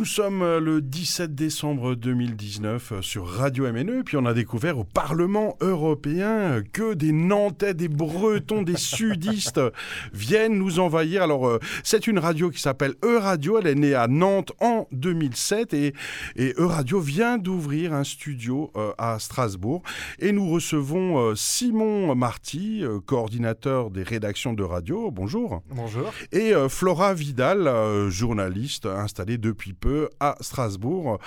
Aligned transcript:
Nous 0.00 0.06
sommes 0.06 0.40
euh, 0.40 0.60
le 0.60 0.80
17 0.80 1.34
décembre 1.34 1.94
2019 1.94 2.92
euh, 2.92 3.02
sur 3.02 3.28
Radio 3.28 3.70
MNE, 3.70 4.02
puis 4.02 4.16
on 4.16 4.24
a 4.24 4.32
découvert 4.32 4.78
au 4.78 4.84
Parlement 4.84 5.58
européen 5.60 6.62
que 6.72 6.94
des 6.94 7.12
Nantais, 7.12 7.74
des 7.74 7.88
Bretons, 7.88 8.62
des 8.62 8.78
Sudistes 8.78 9.60
viennent 10.14 10.54
nous 10.54 10.80
envahir. 10.80 11.22
Alors, 11.22 11.46
euh, 11.46 11.58
c'est 11.84 12.06
une 12.06 12.18
radio 12.18 12.48
qui 12.48 12.62
s'appelle 12.62 12.94
E-Radio, 13.04 13.58
elle 13.58 13.66
est 13.66 13.74
née 13.74 13.94
à 13.94 14.08
Nantes 14.08 14.52
en 14.60 14.88
2007 14.92 15.74
et, 15.74 15.92
et 16.34 16.54
E-Radio 16.56 16.98
vient 16.98 17.36
d'ouvrir 17.36 17.92
un 17.92 18.04
studio 18.04 18.72
à 18.96 19.18
Strasbourg. 19.18 19.82
Et 20.18 20.32
nous 20.32 20.48
recevons 20.48 21.34
Simon 21.36 22.14
Marty, 22.14 22.84
coordinateur 23.04 23.90
des 23.90 24.02
rédactions 24.02 24.54
de 24.54 24.62
radio. 24.62 25.10
Bonjour. 25.10 25.62
Bonjour. 25.70 26.10
Et 26.32 26.52
Flora 26.70 27.12
Vidal, 27.12 28.08
journaliste 28.08 28.86
installée 28.86 29.36
depuis 29.36 29.74
peu 29.74 29.89
à 30.20 30.36
Strasbourg. 30.40 31.18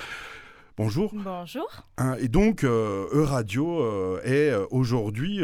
Bonjour. 0.75 1.11
Bonjour. 1.13 1.69
Hein, 1.99 2.15
et 2.19 2.27
donc, 2.27 2.63
euh, 2.63 3.05
E-Radio 3.13 3.79
euh, 3.79 4.19
est 4.23 4.49
euh, 4.49 4.65
aujourd'hui 4.71 5.39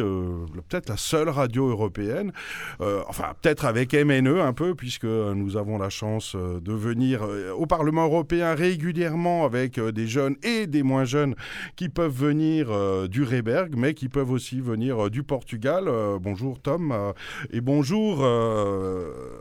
peut-être 0.68 0.90
la 0.90 0.98
seule 0.98 1.30
radio 1.30 1.70
européenne, 1.70 2.32
enfin 2.80 3.36
peut-être 3.40 3.66
avec 3.66 3.94
MNE 3.94 4.41
un 4.41 4.54
peu, 4.54 4.74
puisque 4.74 5.05
nous 5.05 5.55
avons 5.55 5.77
la 5.77 5.91
chance 5.91 6.36
de 6.36 6.74
venir 6.74 7.22
au 7.55 7.68
Parlement 7.68 8.05
européen 8.05 8.55
régulièrement 8.55 9.46
avec 9.46 9.80
des 9.80 10.08
jeunes 10.08 10.36
et 10.41 10.66
des 10.66 10.82
moins 10.82 11.05
jeunes 11.05 11.36
qui 11.76 11.90
peuvent 11.90 12.12
venir 12.12 12.68
du 13.08 13.24
Reberg, 13.24 13.76
mais 13.77 13.94
qui 13.94 14.10
peuvent 14.10 14.32
aussi 14.32 14.60
venir 14.62 15.12
du 15.12 15.22
Portugal. 15.22 15.86
bonjour 16.20 16.60
Tom 16.60 17.13
et 17.52 17.62
bonjour 17.62 18.26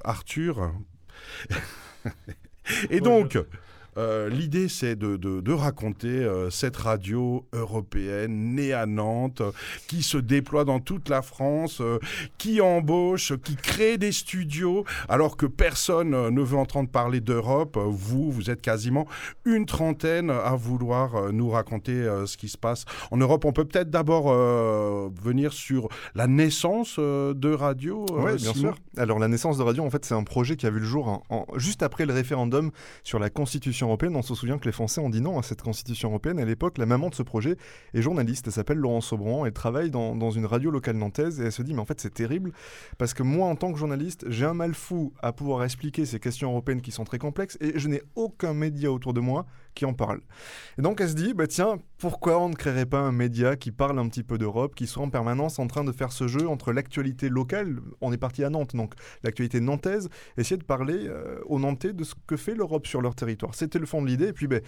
Arthur. 0.04 0.72
Et 2.90 3.00
donc, 3.00 3.38
euh, 3.98 4.28
l'idée, 4.28 4.68
c'est 4.68 4.96
de, 4.96 5.52
raconter 5.52 6.08
euh, 6.08 6.50
cette 6.50 6.76
radio 6.76 7.44
européenne 7.52 8.54
née 8.54 8.72
à 8.72 8.86
Nantes, 8.86 9.42
qui 9.88 10.02
se 10.02 10.18
déploie 10.18 10.64
dans 10.64 10.78
toute 10.78 11.08
la 11.08 11.20
France, 11.20 11.80
euh, 11.80 11.98
qui 12.38 12.60
embauche, 12.60 13.32
qui 13.42 13.56
crée 13.56 13.98
des 13.98 14.12
studios, 14.12 14.84
alors 15.08 15.36
que 15.36 15.46
personne 15.46 16.10
ne 16.10 16.42
veut 16.42 16.56
entendre 16.56 16.88
parler 16.88 17.20
d'Europe. 17.20 17.76
Vous, 17.76 18.30
vous 18.30 18.50
êtes 18.50 18.60
quasiment 18.60 19.06
une 19.44 19.66
trentaine 19.66 20.30
à 20.30 20.54
vouloir 20.54 21.32
nous 21.32 21.50
raconter 21.50 22.06
ce 22.26 22.36
qui 22.36 22.48
se 22.48 22.58
passe 22.58 22.84
en 23.10 23.16
Europe. 23.16 23.44
On 23.44 23.52
peut 23.52 23.64
peut-être 23.64 23.90
d'abord 23.90 24.32
venir 25.22 25.52
sur 25.52 25.88
la 26.14 26.26
naissance 26.26 26.98
de 26.98 27.52
radio. 27.52 28.06
oui, 28.10 28.36
bien 28.36 28.54
sûr. 28.54 28.74
Alors, 28.96 29.18
la 29.18 29.28
naissance 29.28 29.58
de 29.58 29.62
radio, 29.62 29.84
en 29.84 29.90
fait, 29.90 30.04
c'est 30.04 30.14
un 30.14 30.24
projet 30.24 30.56
qui 30.56 30.66
a 30.66 30.70
vu 30.70 30.80
le 30.80 30.86
jour 30.86 31.22
juste 31.56 31.82
après 31.82 32.06
le 32.06 32.12
référendum 32.12 32.70
sur 33.02 33.18
la 33.18 33.30
Constitution 33.30 33.87
européenne. 33.88 34.16
On 34.16 34.22
se 34.22 34.34
souvient 34.34 34.58
que 34.58 34.64
les 34.64 34.72
Français 34.72 35.00
ont 35.00 35.10
dit 35.10 35.20
non 35.20 35.38
à 35.38 35.42
cette 35.42 35.62
constitution 35.62 36.10
européenne. 36.10 36.38
À 36.38 36.44
l'époque, 36.44 36.78
la 36.78 36.86
maman 36.86 37.08
de 37.08 37.14
ce 37.14 37.22
projet 37.22 37.56
est 37.94 38.02
journaliste. 38.02 38.46
Elle 38.46 38.52
s'appelle 38.52 38.78
Laurence 38.78 39.06
Sobran. 39.06 39.44
Elle 39.44 39.52
travaille 39.52 39.90
dans, 39.90 40.14
dans, 40.14 40.30
une 40.30 40.46
radio 40.46 40.70
locale 40.70 40.96
nantaise 40.96 41.40
et 41.40 41.44
elle 41.44 41.52
se 41.52 41.62
dit 41.62 41.74
mais 41.74 41.80
en 41.80 41.84
fait 41.84 42.00
c'est 42.00 42.12
terrible 42.12 42.52
parce 42.98 43.14
que 43.14 43.22
moi 43.22 43.48
en 43.48 43.56
tant 43.56 43.72
que 43.72 43.78
journaliste 43.78 44.26
j'ai 44.28 44.44
un 44.44 44.54
mal 44.54 44.74
fou 44.74 45.12
à 45.20 45.32
pouvoir 45.32 45.64
expliquer 45.64 46.06
ces 46.06 46.20
questions 46.20 46.50
européennes 46.50 46.80
qui 46.80 46.92
sont 46.92 47.04
très 47.04 47.18
complexes 47.18 47.56
et 47.60 47.78
je 47.78 47.88
n'ai 47.88 48.02
aucun 48.14 48.54
média 48.54 48.92
autour 48.92 49.14
de 49.14 49.20
moi 49.20 49.46
qui 49.74 49.84
en 49.84 49.94
parle. 49.94 50.20
Et 50.78 50.82
donc 50.82 51.00
elle 51.00 51.08
se 51.08 51.14
dit 51.14 51.34
bah 51.34 51.46
tiens 51.46 51.78
pourquoi 51.98 52.40
on 52.40 52.48
ne 52.48 52.54
créerait 52.54 52.86
pas 52.86 53.00
un 53.00 53.12
média 53.12 53.56
qui 53.56 53.72
parle 53.72 53.98
un 53.98 54.08
petit 54.08 54.22
peu 54.22 54.38
d'Europe, 54.38 54.74
qui 54.74 54.86
soit 54.86 55.02
en 55.02 55.10
permanence 55.10 55.58
en 55.58 55.66
train 55.66 55.84
de 55.84 55.92
faire 55.92 56.12
ce 56.12 56.28
jeu 56.28 56.48
entre 56.48 56.72
l'actualité 56.72 57.28
locale, 57.28 57.80
on 58.00 58.12
est 58.12 58.18
parti 58.18 58.44
à 58.44 58.50
Nantes, 58.50 58.76
donc 58.76 58.94
l'actualité 59.22 59.60
nantaise, 59.60 60.08
essayer 60.36 60.56
de 60.56 60.64
parler 60.64 61.06
euh, 61.06 61.40
aux 61.46 61.58
Nantais 61.58 61.92
de 61.92 62.04
ce 62.04 62.14
que 62.26 62.36
fait 62.36 62.54
l'Europe 62.54 62.86
sur 62.86 63.02
leur 63.02 63.14
territoire. 63.14 63.54
C'était 63.54 63.78
le 63.78 63.86
fond 63.86 64.02
de 64.02 64.06
l'idée, 64.06 64.28
et 64.28 64.32
puis 64.32 64.46
ben, 64.46 64.62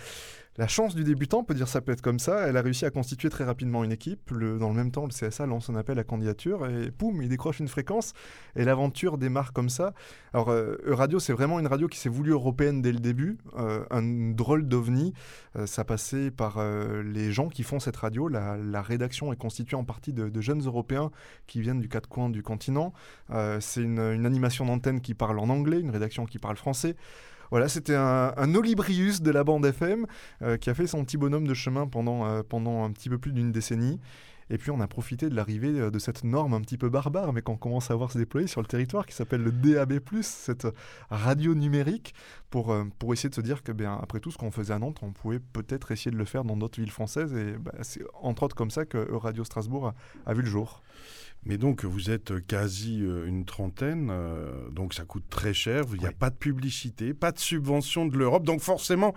la 0.57 0.67
chance 0.67 0.95
du 0.95 1.05
débutant, 1.05 1.39
on 1.39 1.45
peut 1.45 1.55
dire 1.55 1.69
ça 1.69 1.81
peut 1.81 1.93
être 1.93 2.03
comme 2.03 2.19
ça, 2.19 2.49
elle 2.49 2.57
a 2.57 2.63
réussi 2.63 2.85
à 2.85 2.91
constituer 2.91 3.31
très 3.31 3.45
rapidement 3.45 3.85
une 3.85 3.93
équipe. 3.93 4.33
dans 4.33 4.69
le 4.69 4.75
même 4.75 4.91
temps, 4.91 5.07
le 5.07 5.11
CSA 5.11 5.47
lance 5.47 5.71
un 5.71 5.77
appel 5.77 5.99
à 5.99 6.05
candidature 6.05 6.67
et 6.67 6.91
poum, 6.91 7.23
il 7.23 7.29
décroche 7.29 7.61
une 7.61 7.69
fréquence 7.69 8.15
et 8.57 8.65
l'aventure 8.65 9.17
démarre 9.17 9.53
comme 9.53 9.69
ça. 9.69 9.95
Alors, 10.35 10.51
euh, 10.51 10.77
Radio, 10.89 11.19
c'est 11.19 11.33
vraiment 11.33 11.61
une 11.61 11.67
radio 11.67 11.89
qui 11.89 11.99
s'est 11.99 12.09
voulue 12.09 12.33
européenne 12.33 12.83
dès 12.83 12.93
le 12.93 12.99
début, 12.99 13.39
euh, 13.57 13.85
un 13.91 14.33
drôle 14.33 14.67
d'ovni. 14.67 15.15
Euh, 15.57 15.67
ça 15.67 15.85
passait 15.85 16.31
par 16.31 16.59
euh, 16.59 17.03
les 17.03 17.33
gens 17.33 17.49
qui 17.49 17.63
font 17.63 17.81
cette 17.81 17.97
radio. 17.97 18.29
La, 18.29 18.83
rédaction 18.83 19.33
est 19.33 19.37
constituée 19.37 19.77
en 19.77 19.85
partie 19.85 20.13
de, 20.13 20.41
jeunes 20.41 20.63
Européens 20.63 21.11
qui 21.47 21.61
viennent 21.61 21.81
du 21.81 21.89
quatre 21.89 22.09
coins 22.09 22.31
du 22.31 22.43
continent. 22.43 22.93
c'est 23.61 23.83
une 23.83 23.99
animation 24.27 24.65
d'antenne 24.65 25.01
qui 25.01 25.15
parle 25.15 25.39
en 25.39 25.49
anglais, 25.49 25.81
une 25.81 25.91
rédaction 25.91 26.25
qui 26.25 26.39
parle 26.39 26.57
français. 26.57 26.97
Voilà, 27.51 27.69
c'était 27.69 27.97
un, 27.97 28.55
Olibrius 28.55 29.23
de 29.23 29.31
la 29.31 29.43
bande 29.43 29.67
FM 29.67 30.07
euh, 30.43 30.57
qui 30.57 30.71
a 30.71 30.75
fait 30.75 30.87
son 30.87 31.05
petit 31.05 31.17
bonhomme 31.17 31.47
de 31.47 31.55
chemin 31.55 31.87
pendant, 31.87 32.27
euh, 32.27 32.43
pendant 32.49 32.85
un 32.85 32.93
petit 32.93 33.09
peu 33.09 33.19
plus 33.19 33.33
d'une 33.33 33.51
décennie. 33.51 34.01
Et 34.53 34.59
puis 34.59 34.73
on 34.73 34.81
a 34.81 34.89
profité 34.89 35.29
de 35.29 35.35
l'arrivée 35.35 35.81
euh, 35.81 35.91
de 35.91 35.99
cette 35.99 36.23
norme 36.23 36.55
un 36.55 36.61
petit 36.61 36.79
peu 36.79 36.89
barbare, 36.89 37.33
mais 37.33 37.43
qu'on 37.43 37.57
commence 37.57 37.91
à 37.91 37.97
voir 37.97 38.13
se 38.13 38.19
déployer 38.19 38.47
sur 38.47 38.61
le 38.61 38.67
territoire, 38.69 39.05
qui 39.05 39.15
s'appelle 39.15 39.43
le 39.43 39.51
DAB+, 39.51 40.01
cette 40.23 40.69
radio 41.11 41.55
numérique, 41.55 42.15
pour, 42.51 42.75
pour 42.99 43.13
essayer 43.13 43.31
de 43.31 43.35
se 43.35 43.41
dire 43.41 43.63
que, 43.63 43.73
bien, 43.73 43.99
après 44.01 44.21
tout 44.21 44.31
ce 44.31 44.39
qu'on 44.39 44.51
faisait 44.51 44.75
à 44.75 44.79
Nantes, 44.79 44.99
on 45.03 45.13
pouvait 45.13 45.41
peut-être 45.41 45.91
essayer 45.91 46.11
de 46.11 46.17
le 46.17 46.25
faire 46.25 46.45
dans 46.45 46.57
d'autres 46.57 46.81
villes 46.81 46.91
françaises. 46.91 47.33
Et 47.35 47.53
bah, 47.59 47.73
c'est 47.83 48.03
entre 48.23 48.45
autres 48.45 48.57
comme 48.57 48.71
ça 48.71 48.85
que 48.85 49.13
Radio 49.13 49.45
Strasbourg 49.45 49.93
a 50.27 50.35
vu 50.35 50.43
le 50.43 50.49
jour. 50.49 50.83
Mais 51.45 51.57
donc, 51.57 51.85
vous 51.85 52.11
êtes 52.11 52.47
quasi 52.47 53.03
euh, 53.03 53.27
une 53.27 53.47
trentaine, 53.47 54.11
euh, 54.11 54.69
donc 54.71 54.93
ça 54.93 55.05
coûte 55.05 55.25
très 55.31 55.55
cher. 55.55 55.85
Il 55.95 56.01
n'y 56.01 56.07
a 56.07 56.13
pas 56.13 56.29
de 56.29 56.35
publicité, 56.35 57.15
pas 57.15 57.33
de 57.33 57.39
subvention 57.39 58.05
de 58.05 58.17
l'Europe. 58.19 58.45
Donc, 58.45 58.61
forcément, 58.61 59.15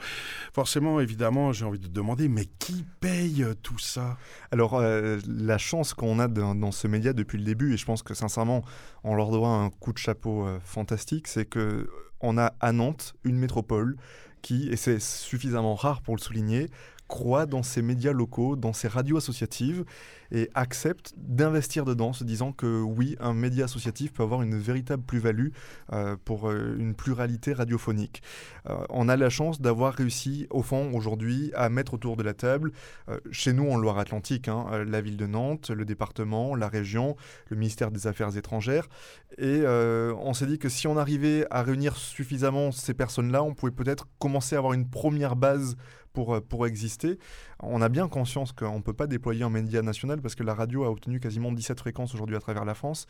forcément, 0.53 1.01
évidemment, 1.01 1.51
j'ai 1.51 1.65
envie 1.65 1.79
de 1.79 1.89
demander, 1.89 2.29
mais 2.29 2.45
qui 2.59 2.85
paye 3.01 3.43
euh, 3.43 3.53
tout 3.61 3.77
ça? 3.77 4.17
Alors, 4.51 4.81
la 4.81 5.57
chance 5.57 5.93
qu'on 5.93 6.19
a 6.19 6.27
dans, 6.27 6.71
ce 6.71 6.87
média 6.87 7.11
depuis 7.13 7.37
le 7.37 7.43
début, 7.43 7.73
et 7.73 7.77
je 7.77 7.85
pense 7.85 8.03
que 8.03 8.13
sincèrement, 8.13 8.63
on 9.03 9.15
leur 9.15 9.31
doit 9.31 9.49
un 9.49 9.69
coup 9.69 9.91
de 9.91 9.97
chapeau 9.97 10.47
fantastique, 10.63 11.27
c'est 11.27 11.45
que 11.45 11.89
on 12.21 12.37
a 12.37 12.53
à 12.59 12.71
Nantes 12.71 13.15
une 13.23 13.37
métropole 13.37 13.97
qui, 14.41 14.69
et 14.69 14.77
c'est 14.77 14.99
suffisamment 14.99 15.75
rare 15.75 16.01
pour 16.01 16.15
le 16.15 16.21
souligner, 16.21 16.69
croit 17.07 17.45
dans 17.45 17.63
ces 17.63 17.81
médias 17.81 18.13
locaux, 18.13 18.55
dans 18.55 18.73
ces 18.73 18.87
radios 18.87 19.17
associatives 19.17 19.85
et 20.31 20.49
accepte 20.55 21.13
d'investir 21.15 21.85
dedans, 21.85 22.11
se 22.11 22.23
disant 22.23 22.51
que 22.51 22.81
oui, 22.81 23.15
un 23.19 23.33
média 23.33 23.65
associatif 23.65 24.13
peut 24.13 24.23
avoir 24.23 24.41
une 24.41 24.57
véritable 24.57 25.03
plus-value 25.03 25.49
euh, 25.93 26.15
pour 26.25 26.49
euh, 26.49 26.75
une 26.79 26.95
pluralité 26.95 27.53
radiophonique. 27.53 28.23
Euh, 28.67 28.75
on 28.89 29.09
a 29.09 29.15
la 29.15 29.29
chance 29.29 29.61
d'avoir 29.61 29.93
réussi, 29.93 30.47
au 30.49 30.63
fond, 30.63 30.91
aujourd'hui, 30.95 31.51
à 31.55 31.69
mettre 31.69 31.93
autour 31.93 32.17
de 32.17 32.23
la 32.23 32.33
table, 32.33 32.71
chez 33.31 33.53
nous 33.53 33.69
en 33.69 33.77
Loire-Atlantique, 33.77 34.47
hein, 34.47 34.83
la 34.87 35.01
ville 35.01 35.17
de 35.17 35.27
Nantes, 35.27 35.69
le 35.69 35.85
département, 35.85 36.55
la 36.55 36.67
région, 36.67 37.15
le 37.49 37.57
ministère 37.57 37.91
des 37.91 38.07
Affaires 38.07 38.35
étrangères, 38.35 38.87
et 39.37 39.63
on 39.67 40.33
s'est 40.33 40.47
dit 40.47 40.57
que 40.57 40.69
si 40.69 40.87
on 40.87 40.97
arrivait 40.97 41.45
à 41.51 41.61
réunir 41.61 41.95
suffisamment 41.95 42.71
ces 42.71 42.93
personnes-là, 42.93 43.43
on 43.43 43.53
pouvait 43.53 43.71
peut-être 43.71 44.07
commencer 44.19 44.55
à 44.55 44.59
avoir 44.59 44.73
une 44.73 44.89
première 44.89 45.35
base 45.35 45.75
pour, 46.13 46.41
pour 46.43 46.67
exister. 46.67 47.17
On 47.59 47.81
a 47.81 47.89
bien 47.89 48.07
conscience 48.07 48.51
qu'on 48.51 48.77
ne 48.77 48.83
peut 48.83 48.93
pas 48.93 49.07
déployer 49.07 49.43
un 49.43 49.49
média 49.49 49.81
national 49.81 50.21
parce 50.21 50.35
que 50.35 50.43
la 50.43 50.53
radio 50.53 50.83
a 50.83 50.89
obtenu 50.89 51.19
quasiment 51.19 51.51
17 51.51 51.79
fréquences 51.79 52.13
aujourd'hui 52.13 52.35
à 52.35 52.39
travers 52.39 52.65
la 52.65 52.75
France. 52.75 53.07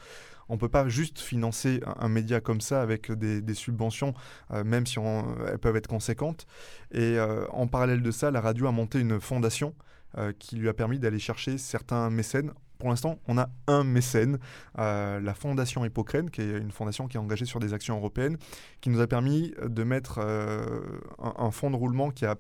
On 0.50 0.56
ne 0.56 0.59
peut 0.59 0.69
pas 0.69 0.88
juste 0.88 1.19
financer 1.19 1.81
un, 2.00 2.09
média 2.09 2.41
comme 2.41 2.62
ça 2.62 2.81
avec 2.81 3.12
des, 3.12 3.53
subventions, 3.53 4.14
euh, 4.52 4.64
même 4.64 4.86
si 4.86 5.00
elles 5.00 5.59
peuvent 5.59 5.75
être 5.75 5.88
conséquentes. 5.88 6.46
Et 6.91 7.18
euh, 7.18 7.46
en 7.50 7.68
parallèle 7.68 8.02
de 8.02 8.12
ça, 8.12 8.31
la 8.31 8.41
radio 8.41 8.68
a 8.68 8.72
monté 8.72 9.00
une 9.00 9.20
fondation 9.20 9.74
euh, 10.18 10.31
qui 10.38 10.56
lui 10.56 10.70
a 10.70 10.74
permis 10.74 11.00
d'aller 11.00 11.20
chercher 11.20 11.58
certains 11.58 12.09
mécènes 12.09 12.52
pour 12.80 12.90
l'instant, 12.90 13.18
on 13.30 13.38
a 13.38 13.50
un 13.68 13.85
mécène, 13.85 14.40
la 14.75 15.34
Fondation 15.35 15.85
Hippocrène, 15.85 16.30
qui 16.30 16.41
est 16.41 16.58
une 16.58 16.72
fondation 16.72 17.08
qui 17.08 17.16
est 17.16 17.20
engagée 17.20 17.46
sur 17.46 17.62
des 17.62 17.74
actions 17.74 17.96
européennes, 17.96 18.35
qui 18.81 18.90
nous 18.90 19.00
a 19.00 19.08
permis 19.08 19.53
de 19.66 19.84
mettre 19.85 20.20
un, 20.20 21.34
un, 21.38 21.52
fonds 21.52 21.72
de 21.72 21.78
roulement 21.78 22.12
qui 22.12 22.25
a 22.25 22.35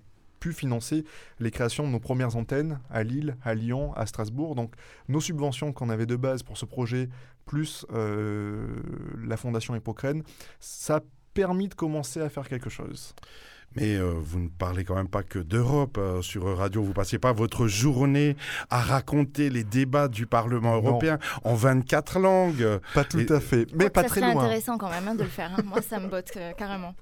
financer 0.51 1.05
les 1.39 1.51
créations 1.51 1.87
de 1.87 1.91
nos 1.91 1.99
premières 1.99 2.35
antennes 2.35 2.79
à 2.89 3.03
Lille, 3.03 3.37
à 3.43 3.53
Lyon, 3.53 3.93
à 3.95 4.05
Strasbourg. 4.05 4.55
Donc 4.55 4.73
nos 5.07 5.21
subventions 5.21 5.71
qu'on 5.71 5.89
avait 5.89 6.05
de 6.05 6.15
base 6.15 6.43
pour 6.43 6.57
ce 6.57 6.65
projet, 6.65 7.09
plus 7.45 7.85
euh, 7.93 8.67
la 9.23 9.37
Fondation 9.37 9.75
Hippocrène, 9.75 10.23
ça 10.59 10.97
a 10.97 11.01
permis 11.33 11.67
de 11.67 11.73
commencer 11.73 12.21
à 12.21 12.29
faire 12.29 12.47
quelque 12.47 12.69
chose. 12.69 13.15
Mais 13.75 13.95
euh, 13.95 14.13
vous 14.15 14.39
ne 14.39 14.49
parlez 14.49 14.83
quand 14.83 14.95
même 14.95 15.07
pas 15.07 15.23
que 15.23 15.39
d'Europe 15.39 15.97
euh, 15.97 16.21
sur 16.21 16.57
Radio. 16.57 16.83
Vous 16.83 16.93
passez 16.93 17.17
pas 17.17 17.33
votre 17.33 17.67
journée 17.67 18.35
à 18.69 18.81
raconter 18.81 19.49
les 19.49 19.63
débats 19.63 20.07
du 20.07 20.27
Parlement 20.27 20.75
européen 20.75 21.17
en 21.43 21.55
24 21.55 22.19
langues. 22.19 22.79
Pas 22.93 23.03
tout 23.03 23.25
à 23.29 23.39
fait, 23.39 23.67
mais 23.73 23.89
pas 23.89 24.03
très 24.03 24.21
loin. 24.21 24.33
C'est 24.33 24.39
intéressant 24.39 24.77
quand 24.77 24.89
même 24.89 25.07
hein, 25.07 25.15
de 25.15 25.23
le 25.23 25.29
faire. 25.29 25.51
Hein. 25.57 25.63
Moi, 25.65 25.81
ça 25.81 25.99
me 25.99 26.07
botte 26.07 26.31
euh, 26.37 26.51
carrément. 26.53 26.95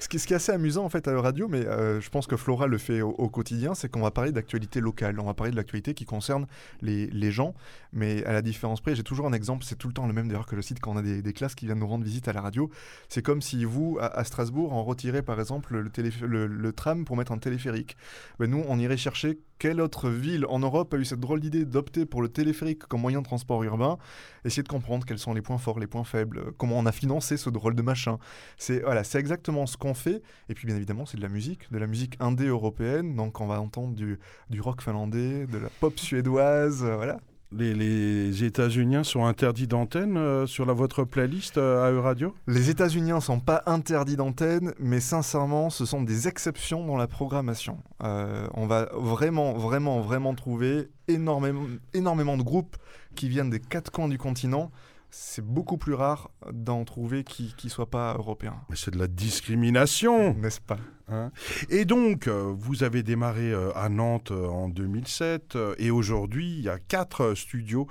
Ce 0.00 0.08
qui, 0.08 0.18
ce 0.18 0.26
qui, 0.26 0.34
est 0.34 0.36
assez 0.36 0.52
amusant 0.52 0.84
en 0.84 0.88
fait 0.88 1.08
à 1.08 1.12
la 1.12 1.20
radio, 1.20 1.48
mais 1.48 1.62
je 1.62 2.08
pense 2.10 2.26
que 2.26 2.36
Flora 2.36 2.66
le 2.66 2.78
fait 2.78 3.00
au, 3.00 3.28
quotidien, 3.28 3.74
c'est 3.74 3.88
qu'on 3.88 4.02
va 4.02 4.10
parler 4.10 4.32
d'actualité 4.32 4.80
locale. 4.80 5.18
On 5.20 5.24
va 5.24 5.34
parler 5.34 5.52
de 5.52 5.56
l'actualité 5.56 5.94
qui 5.94 6.04
concerne 6.04 6.46
les, 6.82 7.06
les, 7.06 7.32
gens. 7.32 7.54
Mais 7.92 8.24
à 8.24 8.32
la 8.32 8.42
différence 8.42 8.80
près, 8.80 8.94
j'ai 8.94 9.02
toujours 9.02 9.26
un 9.26 9.32
exemple. 9.32 9.64
C'est 9.64 9.76
tout 9.76 9.88
le 9.88 9.94
temps 9.94 10.06
le 10.06 10.12
même 10.12 10.28
d'ailleurs 10.28 10.46
que 10.46 10.56
le 10.56 10.62
site 10.62 10.80
quand 10.80 10.92
on 10.92 10.96
a 10.96 11.02
des, 11.02 11.22
des, 11.22 11.32
classes 11.32 11.54
qui 11.54 11.66
viennent 11.66 11.78
nous 11.78 11.86
rendre 11.86 12.04
visite 12.04 12.28
à 12.28 12.32
la 12.32 12.40
radio. 12.40 12.70
C'est 13.08 13.22
comme 13.22 13.40
si 13.40 13.64
vous, 13.64 13.98
à, 14.00 14.06
à 14.06 14.24
Strasbourg, 14.24 14.72
en 14.72 14.84
retirez 14.84 15.22
par 15.22 15.40
exemple 15.40 15.76
le 15.76 15.88
téléphone 15.88 16.01
le, 16.02 16.72
tram 16.72 17.04
pour 17.04 17.16
mettre 17.16 17.32
un 17.32 17.38
téléphérique. 17.38 17.96
Ben, 18.38 18.50
nous, 18.50 18.64
on 18.68 18.78
irait 18.78 18.96
chercher 18.96 19.38
quelle 19.58 19.80
autre 19.80 20.10
ville 20.10 20.44
en 20.48 20.58
Europe 20.58 20.92
a 20.94 20.96
eu 20.96 21.04
cette 21.04 21.20
drôle 21.20 21.40
d'idée 21.40 21.64
d'opter 21.64 22.04
pour 22.04 22.22
le 22.22 22.28
téléphérique 22.28 22.80
comme 22.84 23.00
moyen 23.00 23.20
de 23.20 23.24
transport 23.24 23.62
urbain, 23.62 23.96
essayer 24.44 24.62
de 24.62 24.68
comprendre 24.68 25.06
quels 25.06 25.18
sont 25.18 25.34
les 25.34 25.42
points 25.42 25.58
forts, 25.58 25.78
les 25.78 25.86
points 25.86 26.04
faibles, 26.04 26.52
comment 26.58 26.78
on 26.78 26.86
a 26.86 26.92
financé 26.92 27.36
ce 27.36 27.48
drôle 27.48 27.76
de 27.76 27.82
machin. 27.82 28.18
C'est 28.56 28.80
voilà, 28.80 29.04
c'est 29.04 29.18
exactement 29.18 29.66
ce 29.66 29.76
qu'on 29.76 29.94
fait. 29.94 30.22
Et 30.48 30.54
puis 30.54 30.66
bien 30.66 30.74
évidemment, 30.74 31.06
c'est 31.06 31.16
de 31.16 31.22
la 31.22 31.28
musique, 31.28 31.70
de 31.70 31.78
la 31.78 31.86
musique 31.86 32.16
indé 32.18 32.46
européenne. 32.46 33.14
Donc 33.14 33.40
on 33.40 33.46
va 33.46 33.60
entendre 33.60 33.94
du, 33.94 34.18
du 34.50 34.60
rock 34.60 34.82
finlandais, 34.82 35.46
de 35.46 35.58
la 35.58 35.68
pop 35.80 35.98
suédoise, 35.98 36.82
euh, 36.82 36.96
voilà 36.96 37.18
les, 37.56 38.44
États-Unis 38.44 39.04
sont 39.04 39.24
interdits 39.24 39.66
d'antenne 39.66 40.16
euh, 40.16 40.46
sur 40.46 40.66
la, 40.66 40.72
votre 40.72 41.04
playlist 41.04 41.58
euh, 41.58 41.86
à 41.86 41.90
Euradio 41.90 42.34
Les 42.46 42.70
États-Unis 42.70 43.12
ne 43.12 43.20
sont 43.20 43.40
pas 43.40 43.62
interdits 43.66 44.16
d'antenne, 44.16 44.72
mais 44.78 45.00
sincèrement, 45.00 45.70
ce 45.70 45.84
sont 45.84 46.02
des 46.02 46.28
exceptions 46.28 46.86
dans 46.86 46.96
la 46.96 47.06
programmation. 47.06 47.78
Euh, 48.02 48.46
on 48.54 48.66
va 48.66 48.88
vraiment, 48.94 49.52
vraiment, 49.54 50.00
vraiment 50.00 50.34
trouver 50.34 50.90
énormément, 51.08 51.66
énormément 51.94 52.36
de 52.36 52.42
groupes 52.42 52.76
qui 53.14 53.28
viennent 53.28 53.50
des 53.50 53.60
quatre 53.60 53.90
coins 53.90 54.08
du 54.08 54.18
continent 54.18 54.70
c'est 55.14 55.44
beaucoup 55.44 55.76
plus 55.76 55.92
rare 55.92 56.30
d'en 56.50 56.86
trouver 56.86 57.22
qui 57.22 57.54
ne 57.62 57.68
soient 57.68 57.90
pas 57.90 58.14
européens. 58.14 58.56
Mais 58.70 58.76
c'est 58.76 58.92
de 58.92 58.98
la 58.98 59.08
discrimination 59.08 60.32
N'est-ce 60.32 60.62
pas? 60.62 60.78
Hein. 61.12 61.30
et 61.68 61.84
donc, 61.84 62.26
euh, 62.26 62.54
vous 62.56 62.84
avez 62.84 63.02
démarré 63.02 63.52
euh, 63.52 63.70
à 63.74 63.88
Nantes 63.88 64.30
euh, 64.30 64.46
en 64.46 64.68
2007 64.68 65.58
et 65.78 65.90
aujourd'hui, 65.90 66.56
il 66.58 66.62
y 66.62 66.68
a 66.68 66.78
quatre 66.78 67.34
studios 67.34 67.86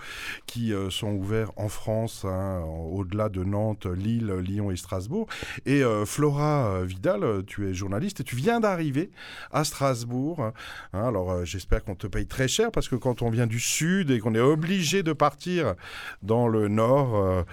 qui 0.46 0.74
sont 0.90 1.12
ouverts 1.14 1.52
en 1.56 1.70
France, 1.70 2.26
hein, 2.26 2.62
au-delà 2.92 3.30
de 3.30 3.44
Nantes, 3.44 3.86
Lille, 3.86 4.32
Lyon 4.42 4.72
et 4.72 4.76
Strasbourg. 4.76 5.28
Et 5.66 5.82
Flora 6.06 6.84
Vidal, 6.84 7.44
tu 7.46 7.68
es 7.68 7.74
journaliste 7.74 8.22
et 8.22 8.24
tu 8.24 8.36
viens 8.36 8.60
d'arriver 8.60 9.12
à 9.52 9.64
Strasbourg. 9.64 10.44
Hein. 10.44 10.54
alors, 10.94 11.46
j'espère 11.46 11.84
qu'on 11.84 11.96
te 11.96 12.08
paye 12.08 12.28
très 12.28 12.48
cher 12.48 12.72
parce 12.72 12.88
que 12.88 12.96
quand 12.96 13.22
on 13.22 13.30
vient 13.30 13.48
du 13.48 13.60
sud 13.60 14.12
et 14.12 14.20
qu'on 14.20 14.36
est 14.36 14.40
obligé 14.40 15.04
de 15.04 15.14
partir 15.14 15.76
dans 16.22 16.48
le 16.48 16.68
nord, 16.68 17.46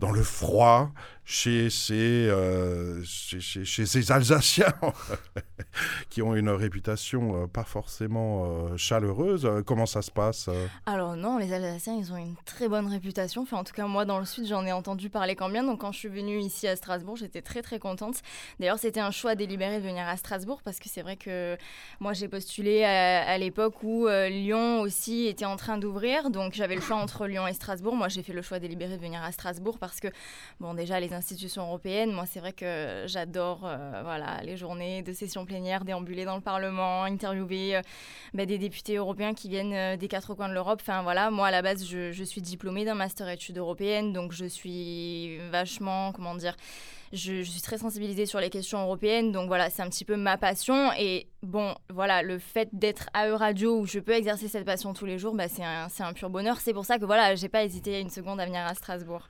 dans 0.00 0.12
le 0.12 0.22
froid, 0.22 0.92
chez 1.30 1.70
ces, 1.70 2.26
euh, 2.28 3.00
chez, 3.04 3.86
ces 3.86 4.10
Alsaciens 4.10 4.74
qui 6.10 6.22
ont 6.22 6.34
une 6.34 6.48
réputation 6.48 7.44
euh, 7.44 7.46
pas 7.46 7.62
forcément 7.62 8.46
euh, 8.46 8.76
chaleureuse. 8.76 9.48
Comment 9.64 9.86
ça 9.86 10.02
se 10.02 10.10
passe 10.10 10.50
Alors 10.86 11.14
non, 11.14 11.38
les 11.38 11.52
Alsaciens, 11.52 11.94
ils 11.94 12.12
ont 12.12 12.16
une 12.16 12.34
très 12.46 12.68
bonne 12.68 12.88
réputation. 12.88 13.42
Enfin, 13.42 13.58
en 13.58 13.64
tout 13.64 13.72
cas, 13.72 13.86
moi, 13.86 14.04
dans 14.04 14.18
le 14.18 14.24
Sud, 14.24 14.44
j'en 14.48 14.66
ai 14.66 14.72
entendu 14.72 15.08
parler 15.08 15.36
quand 15.36 15.48
bien. 15.48 15.62
Donc 15.62 15.82
quand 15.82 15.92
je 15.92 15.98
suis 15.98 16.08
venue 16.08 16.40
ici 16.40 16.66
à 16.66 16.74
Strasbourg, 16.74 17.14
j'étais 17.14 17.42
très 17.42 17.62
très 17.62 17.78
contente. 17.78 18.22
D'ailleurs, 18.58 18.80
c'était 18.80 18.98
un 18.98 19.12
choix 19.12 19.36
délibéré 19.36 19.78
de 19.78 19.86
venir 19.86 20.08
à 20.08 20.16
Strasbourg 20.16 20.62
parce 20.64 20.80
que 20.80 20.88
c'est 20.88 21.02
vrai 21.02 21.16
que 21.16 21.56
moi, 22.00 22.12
j'ai 22.12 22.26
postulé 22.26 22.82
à, 22.82 23.38
l'époque 23.38 23.84
où 23.84 24.08
Lyon 24.08 24.80
aussi 24.80 25.26
était 25.26 25.44
en 25.44 25.54
train 25.54 25.78
d'ouvrir. 25.78 26.30
Donc 26.30 26.54
j'avais 26.54 26.74
le 26.74 26.80
choix 26.80 26.96
entre 26.96 27.28
Lyon 27.28 27.46
et 27.46 27.54
Strasbourg. 27.54 27.94
Moi, 27.94 28.08
j'ai 28.08 28.24
fait 28.24 28.32
le 28.32 28.42
choix 28.42 28.58
délibéré 28.58 28.96
de 28.96 29.02
venir 29.02 29.22
à 29.22 29.30
Strasbourg 29.30 29.78
parce 29.78 30.00
que, 30.00 30.08
bon, 30.58 30.74
déjà, 30.74 30.98
les 30.98 31.19
institutions 31.20 31.66
européennes. 31.66 32.12
Moi, 32.12 32.24
c'est 32.26 32.40
vrai 32.40 32.54
que 32.54 33.04
j'adore 33.06 33.60
euh, 33.64 34.00
voilà, 34.02 34.40
les 34.42 34.56
journées 34.56 35.02
de 35.02 35.12
session 35.12 35.44
plénière, 35.44 35.84
déambuler 35.84 36.24
dans 36.24 36.34
le 36.34 36.40
Parlement, 36.40 37.04
interviewer 37.04 37.76
euh, 37.76 37.82
bah, 38.32 38.46
des 38.46 38.56
députés 38.56 38.96
européens 38.96 39.34
qui 39.34 39.50
viennent 39.50 39.74
euh, 39.74 39.96
des 39.98 40.08
quatre 40.08 40.34
coins 40.34 40.48
de 40.48 40.54
l'Europe. 40.54 40.80
Enfin, 40.80 41.02
voilà, 41.02 41.30
moi, 41.30 41.48
à 41.48 41.50
la 41.50 41.60
base, 41.60 41.86
je, 41.86 42.10
je 42.10 42.24
suis 42.24 42.40
diplômée 42.40 42.86
d'un 42.86 42.94
master 42.94 43.28
études 43.28 43.58
européennes, 43.58 44.14
donc 44.14 44.32
je 44.32 44.46
suis 44.46 45.36
vachement, 45.50 46.12
comment 46.12 46.34
dire, 46.34 46.56
je, 47.12 47.42
suis 47.42 47.60
très 47.60 47.78
sensibilisée 47.78 48.26
sur 48.26 48.40
les 48.40 48.50
questions 48.50 48.80
européennes, 48.80 49.32
donc 49.32 49.48
voilà, 49.48 49.68
c'est 49.70 49.82
un 49.82 49.88
petit 49.88 50.04
peu 50.04 50.16
ma 50.16 50.36
passion. 50.36 50.92
Et 50.98 51.26
bon, 51.42 51.74
voilà, 51.88 52.22
le 52.22 52.38
fait 52.38 52.68
d'être 52.72 53.08
à 53.14 53.28
E-Radio 53.28 53.80
où 53.80 53.86
je 53.86 53.98
peux 53.98 54.12
exercer 54.12 54.48
cette 54.48 54.64
passion 54.64 54.92
tous 54.92 55.06
les 55.06 55.18
jours, 55.18 55.34
bah, 55.34 55.48
c'est 55.48 55.64
un, 55.64 56.12
pur 56.12 56.30
bonheur. 56.30 56.60
C'est 56.60 56.72
pour 56.72 56.84
ça 56.84 56.98
que 56.98 57.04
voilà, 57.04 57.34
j'ai 57.34 57.48
pas 57.48 57.64
hésité 57.64 58.00
une 58.00 58.10
seconde 58.10 58.40
à 58.40 58.46
venir 58.46 58.60
à 58.60 58.74
Strasbourg. 58.74 59.28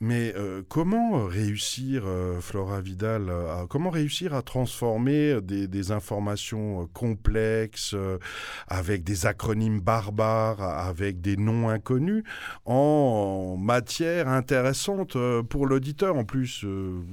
Mais 0.00 0.32
euh, 0.36 0.62
comment 0.68 1.26
réussir, 1.26 2.04
euh, 2.06 2.40
Flora 2.40 2.80
Vidal, 2.80 3.30
comment 3.68 3.90
réussir 3.90 4.32
à 4.32 4.42
transformer 4.42 5.40
des, 5.42 5.90
informations 5.90 6.82
euh, 6.82 6.86
complexes, 6.92 7.94
avec 8.68 9.04
des 9.04 9.26
acronymes 9.26 9.80
barbares, 9.80 10.62
avec 10.62 11.20
des 11.20 11.36
noms 11.36 11.68
inconnus, 11.68 12.24
en 12.64 13.56
matière 13.58 14.28
intéressante 14.28 15.16
pour 15.48 15.66
l'auditeur 15.66 16.16
En 16.16 16.24
plus, 16.24 16.64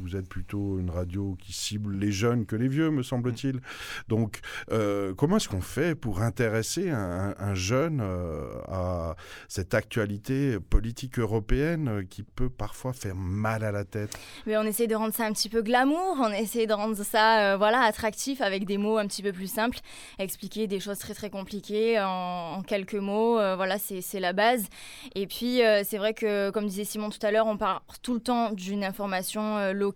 vous 0.06 0.16
êtes 0.16 0.30
plutôt 0.30 0.78
une 0.78 0.92
radio 0.92 1.36
qui 1.42 1.52
cible 1.52 1.96
les 1.96 2.12
jeunes 2.12 2.46
que 2.46 2.56
les 2.56 2.68
vieux, 2.68 2.92
me 2.92 3.02
semble-t-il. 3.02 3.60
Donc, 4.08 4.42
euh, 4.72 5.16
comment 5.16 5.38
est-ce 5.38 5.50
qu'on 5.50 5.62
fait 5.62 5.96
pour 5.96 6.22
intéresser 6.22 6.92
un, 6.92 7.56
jeune 7.56 8.02
euh, 8.04 8.60
à 8.68 9.16
cette 9.48 9.74
actualité 9.74 10.60
politique 10.60 11.18
européenne 11.18 12.06
qui 12.08 12.22
peut 12.22 12.50
parfois 12.50 12.94
faire 12.94 13.16
mal 13.16 13.64
à 13.64 13.72
la 13.72 13.84
tête? 13.84 14.16
Mais 14.46 14.58
on 14.58 14.64
essaie 14.64 14.86
de 14.86 14.94
rendre 14.94 15.14
ça 15.14 15.26
un 15.26 15.32
petit 15.32 15.50
peu 15.50 15.64
glamour, 15.64 16.18
on 16.20 16.32
essaie 16.32 16.68
de 16.68 16.74
rendre 16.74 16.96
ça 16.98 17.54
euh, 17.54 17.58
voilà 17.58 17.80
attractif 17.82 18.42
avec 18.42 18.66
des 18.66 18.78
mots 18.78 18.98
un 18.98 19.08
petit 19.08 19.24
peu 19.24 19.32
plus 19.32 19.52
simples, 19.52 19.80
expliquer 20.20 20.68
des 20.68 20.80
choses 20.80 21.00
très 21.00 21.16
très 21.16 21.32
compliquées 21.32 22.00
en, 22.00 22.62
quelques 22.62 22.94
mots. 22.94 23.36
voilà, 23.56 23.78
c'est 23.80 24.20
la 24.20 24.34
base. 24.34 24.68
Et 25.16 25.26
puis, 25.26 25.62
c'est 25.84 25.98
vrai 25.98 26.14
que, 26.14 26.52
comme 26.52 26.68
disait 26.68 26.84
Simon 26.84 27.10
tout 27.10 27.26
à 27.26 27.32
l'heure, 27.32 27.48
on 27.48 27.58
parle 27.58 27.80
tout 28.04 28.14
le 28.14 28.20
temps 28.20 28.52
d'une 28.52 28.84
information 28.84 29.74
locale 29.74 29.95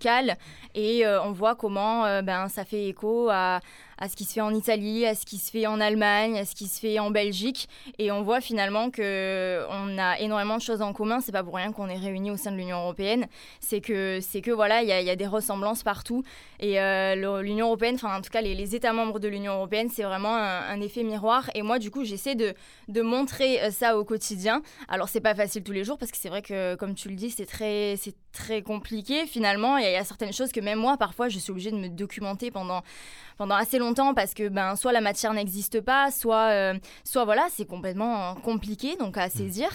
et 0.76 1.06
euh, 1.06 1.22
on 1.24 1.32
voit 1.32 1.56
comment 1.56 2.06
euh, 2.06 2.22
ben, 2.22 2.48
ça 2.48 2.66
fait 2.66 2.88
écho 2.88 3.30
à, 3.30 3.60
à 4.00 4.08
ce 4.08 4.16
qui 4.16 4.24
se 4.24 4.34
fait 4.34 4.42
en 4.42 4.54
Italie, 4.54 5.06
à 5.06 5.14
ce 5.14 5.26
qui 5.26 5.38
se 5.38 5.52
fait 5.52 5.68
en 5.68 5.80
Allemagne, 5.80 6.38
à 6.38 6.46
ce 6.46 6.56
qui 6.56 6.68
se 6.68 6.80
fait 6.80 7.00
en 7.00 7.12
Belgique. 7.12 7.68
Et 7.98 8.12
on 8.12 8.22
voit 8.22 8.42
finalement 8.42 8.90
que 8.90 9.66
on 9.70 9.98
a 9.98 10.20
énormément 10.20 10.58
de 10.58 10.62
choses 10.62 10.82
en 10.82 10.94
commun. 10.94 11.20
C'est 11.20 11.32
pas 11.32 11.44
pour 11.44 11.56
rien 11.56 11.72
qu'on 11.72 11.88
est 11.90 11.98
réunis 11.98 12.32
au 12.32 12.38
sein 12.38 12.52
de 12.52 12.58
l'Union 12.58 12.78
européenne. 12.78 13.28
C'est 13.60 13.82
que, 13.82 14.20
c'est 14.22 14.42
que 14.42 14.52
voilà, 14.52 14.82
il 14.82 14.88
y, 14.88 15.10
a 15.10 15.16
des 15.16 15.28
ressemblances 15.28 15.84
partout. 15.84 16.24
Et 16.60 16.80
euh, 16.80 17.42
l'Union 17.42 17.68
européenne, 17.68 17.96
enfin 17.96 18.18
en 18.18 18.22
tout 18.22 18.30
cas 18.30 18.42
les, 18.42 18.70
États 18.76 18.94
membres 18.94 19.20
de 19.20 19.28
l'Union 19.28 19.54
européenne, 19.54 19.90
c'est 19.94 20.04
vraiment 20.04 20.36
un, 20.36 20.80
effet 20.82 21.04
miroir. 21.04 21.50
Et 21.56 21.62
moi, 21.62 21.80
du 21.80 21.92
coup, 21.92 22.06
j'essaie 22.06 22.36
de, 22.36 22.54
montrer 23.02 23.62
euh, 23.62 23.72
ça 23.72 23.98
au 23.98 24.06
quotidien. 24.06 24.62
Alors 24.88 25.10
c'est 25.10 25.22
pas 25.22 25.36
facile 25.36 25.64
tous 25.64 25.72
les 25.72 25.84
jours 25.84 25.98
parce 25.98 26.12
que 26.12 26.18
c'est 26.18 26.30
vrai 26.30 26.42
que, 26.42 26.76
comme 26.76 26.96
tu 26.96 27.10
le 27.10 27.16
dis, 27.16 27.32
c'est 27.32 27.46
très, 27.46 27.96
c'est 27.98 28.16
très 28.32 28.62
compliqué 28.62 29.26
finalement. 29.26 29.78
Il 29.78 29.86
y, 29.86 29.92
y, 29.92 29.96
a 29.96 30.04
certaines 30.04 30.34
choses 30.34 30.52
que 30.52 30.60
même 30.60 30.80
moi, 30.80 30.98
parfois, 30.98 31.28
je 31.28 31.40
suis 31.40 31.52
obligée 31.52 31.72
de 31.72 31.78
me 31.78 31.90
documenter 31.90 32.52
pendant 32.52 32.84
pendant 33.40 33.56
assez 33.56 33.80
longtemps 33.90 34.14
parce 34.14 34.34
que 34.34 34.48
ben 34.50 34.76
soit 34.76 34.92
la 34.92 35.02
matière 35.02 35.34
n'existe 35.34 35.82
pas, 35.82 36.12
soit 36.12 36.52
euh, 36.52 36.74
soit 37.04 37.26
voilà 37.26 37.48
c'est 37.50 37.66
complètement 37.66 38.36
compliqué 38.36 38.96
donc 38.98 39.18
à 39.18 39.28
mm. 39.28 39.32
saisir. 39.32 39.70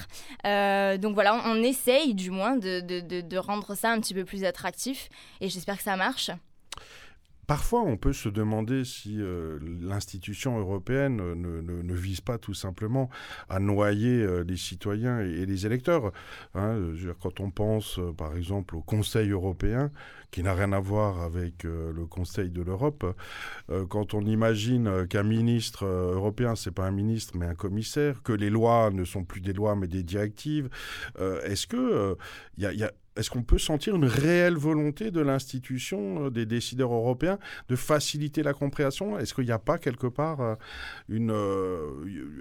Euh, 0.47 0.97
donc 0.99 1.15
voilà 1.15 1.43
on, 1.47 1.57
essaye 1.63 2.15
du 2.15 2.31
moins 2.31 2.57
de, 2.57 2.81
de, 2.81 3.21
de, 3.21 3.37
rendre 3.39 3.75
ça 3.75 3.91
un 3.91 4.01
petit 4.01 4.15
peu 4.15 4.25
plus 4.25 4.45
attractif 4.45 5.09
et 5.41 5.49
j'espère 5.49 5.77
que 5.77 5.83
ça 5.83 5.97
marche. 5.97 6.31
Parfois, 7.47 7.83
on 7.83 7.99
peut 7.99 8.15
se 8.15 8.31
demander 8.31 8.87
si 8.87 9.21
euh, 9.21 9.59
l'institution 9.83 10.59
européenne 10.59 11.17
ne, 11.17 11.61
ne, 11.61 11.95
vise 11.95 12.23
pas 12.23 12.39
tout 12.39 12.55
simplement 12.55 13.11
à 13.51 13.61
noyer 13.61 14.27
les 14.47 14.57
citoyens 14.57 15.21
et, 15.21 15.45
les 15.45 15.67
électeurs. 15.67 16.11
Hein. 16.55 16.79
quand 17.21 17.41
on 17.41 17.51
pense, 17.51 18.01
par 18.17 18.35
exemple, 18.35 18.77
au 18.77 18.81
Conseil 18.81 19.29
européen, 19.31 19.91
qui 20.35 20.43
n'a 20.43 20.53
rien 20.53 20.73
à 20.73 20.81
voir 20.81 21.21
avec 21.21 21.65
euh, 21.65 21.93
le 21.93 22.07
Conseil 22.07 22.51
de 22.51 22.61
l'Europe. 22.61 23.07
Euh, 23.71 23.87
quand 23.87 24.15
on 24.15 24.23
imagine 24.23 24.89
euh, 24.89 25.07
qu'un 25.07 25.23
ministre 25.23 25.85
européen, 25.87 26.57
c'est 26.57 26.73
pas 26.73 26.87
un 26.87 26.91
ministre 26.91 27.35
mais 27.37 27.47
un 27.47 27.55
commissaire, 27.55 28.21
que 28.25 28.33
les 28.33 28.51
lois 28.51 28.91
ne 28.91 29.05
sont 29.05 29.23
plus 29.23 29.41
des 29.41 29.53
lois 29.53 29.77
mais 29.77 29.87
des 29.87 30.03
directives, 30.03 30.69
est-ce 31.45 31.69
que 31.69 32.17
est-ce 33.17 33.31
qu'on 33.31 33.45
peut 33.45 33.59
sentir 33.59 33.95
une 33.95 34.07
réelle 34.07 34.57
volonté 34.57 35.13
de 35.13 35.21
l'institution, 35.21 36.31
des 36.31 36.47
décideurs 36.47 36.93
européens, 36.93 37.39
de 37.69 37.77
faciliter 37.77 38.43
la 38.43 38.53
compréhension? 38.55 39.17
Est-ce 39.21 39.35
qu'il 39.35 39.45
n'y 39.45 39.53
a 39.53 39.61
pas 39.61 39.79
quelque 39.79 40.09
part 40.09 40.57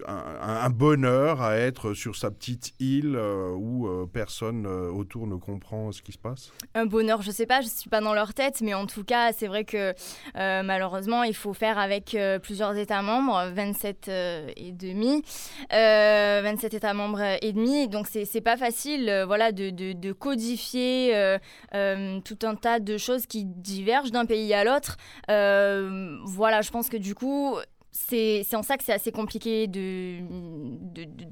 un, 0.08 0.70
bonheur 0.72 1.44
à 1.44 1.58
être 1.58 1.94
sur 1.94 2.16
sa 2.16 2.32
petite 2.32 2.74
île 2.80 3.16
où 3.16 3.88
personne 4.12 4.66
autour 4.66 5.28
ne 5.28 5.36
comprend 5.36 5.92
ce 5.92 6.02
qui 6.02 6.12
se 6.12 6.18
passe? 6.18 6.52
Un 6.74 6.88
bonheur, 6.88 7.22
je 7.22 7.28
ne 7.28 7.34
sais 7.34 7.46
pas, 7.46 7.62
je 7.62 7.68
suis 7.84 7.90
pas 7.90 8.02
dans 8.02 8.14
leur 8.14 8.34
tête, 8.34 8.62
mais 8.62 8.74
en 8.74 8.86
tout 8.86 9.04
cas, 9.04 9.32
c'est 9.34 9.48
vrai 9.48 9.64
que 9.64 9.94
malheureusement, 10.36 11.24
il 11.24 11.36
faut 11.36 11.54
faire 11.54 11.78
avec 11.78 12.18
plusieurs 12.42 12.76
États 12.78 13.02
membres, 13.02 13.52
27 13.54 14.10
et 14.56 14.72
demi, 14.72 15.24
27 15.72 16.74
États 16.74 16.94
membres 16.94 17.22
et 17.42 17.54
demi, 17.54 17.88
donc 17.88 18.08
c'est 18.08 18.42
pas 18.42 18.58
facile 18.58 19.24
voilà, 19.28 19.52
de, 19.52 20.12
codifier 20.12 21.16
euh, 21.16 21.38
euh, 21.74 22.20
tout 22.22 22.38
un 22.44 22.56
tas 22.56 22.80
de 22.80 22.98
choses 22.98 23.26
qui 23.26 23.46
divergent 23.46 24.12
d'un 24.12 24.26
pays 24.26 24.54
à 24.54 24.64
l'autre. 24.64 24.98
Euh, 25.30 26.18
voilà, 26.26 26.62
je 26.62 26.72
pense 26.72 26.90
que 26.90 26.98
du 26.98 27.16
coup, 27.16 27.56
c'est 27.96 28.56
en 28.56 28.64
ça 28.64 28.76
que 28.76 28.84
c'est 28.84 28.92
assez 28.92 29.12
compliqué 29.12 29.68
de, 29.68 30.18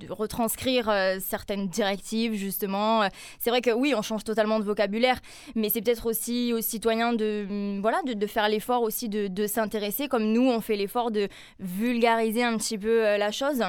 retranscrire 0.09 0.89
euh, 0.89 1.17
certaines 1.19 1.67
directives, 1.67 2.35
justement. 2.35 3.07
C'est 3.39 3.49
vrai 3.49 3.61
que 3.61 3.71
oui, 3.71 3.93
on 3.95 4.03
change 4.03 4.23
totalement 4.23 4.59
de 4.59 4.63
vocabulaire, 4.63 5.19
mais 5.55 5.69
c'est 5.69 5.81
peut-être 5.81 6.05
aussi 6.05 6.53
aux 6.53 6.61
citoyens 6.61 7.13
de, 7.13 7.79
voilà, 7.81 8.01
de, 8.03 8.27
faire 8.27 8.47
l'effort 8.47 8.83
aussi 8.83 9.09
de, 9.09 9.47
s'intéresser, 9.47 10.07
comme 10.07 10.31
nous, 10.31 10.47
on 10.49 10.61
fait 10.61 10.75
l'effort 10.75 11.09
de 11.09 11.27
vulgariser 11.59 12.43
un 12.43 12.57
petit 12.57 12.77
peu 12.77 13.05
euh, 13.07 13.17
la 13.17 13.31
chose. 13.31 13.63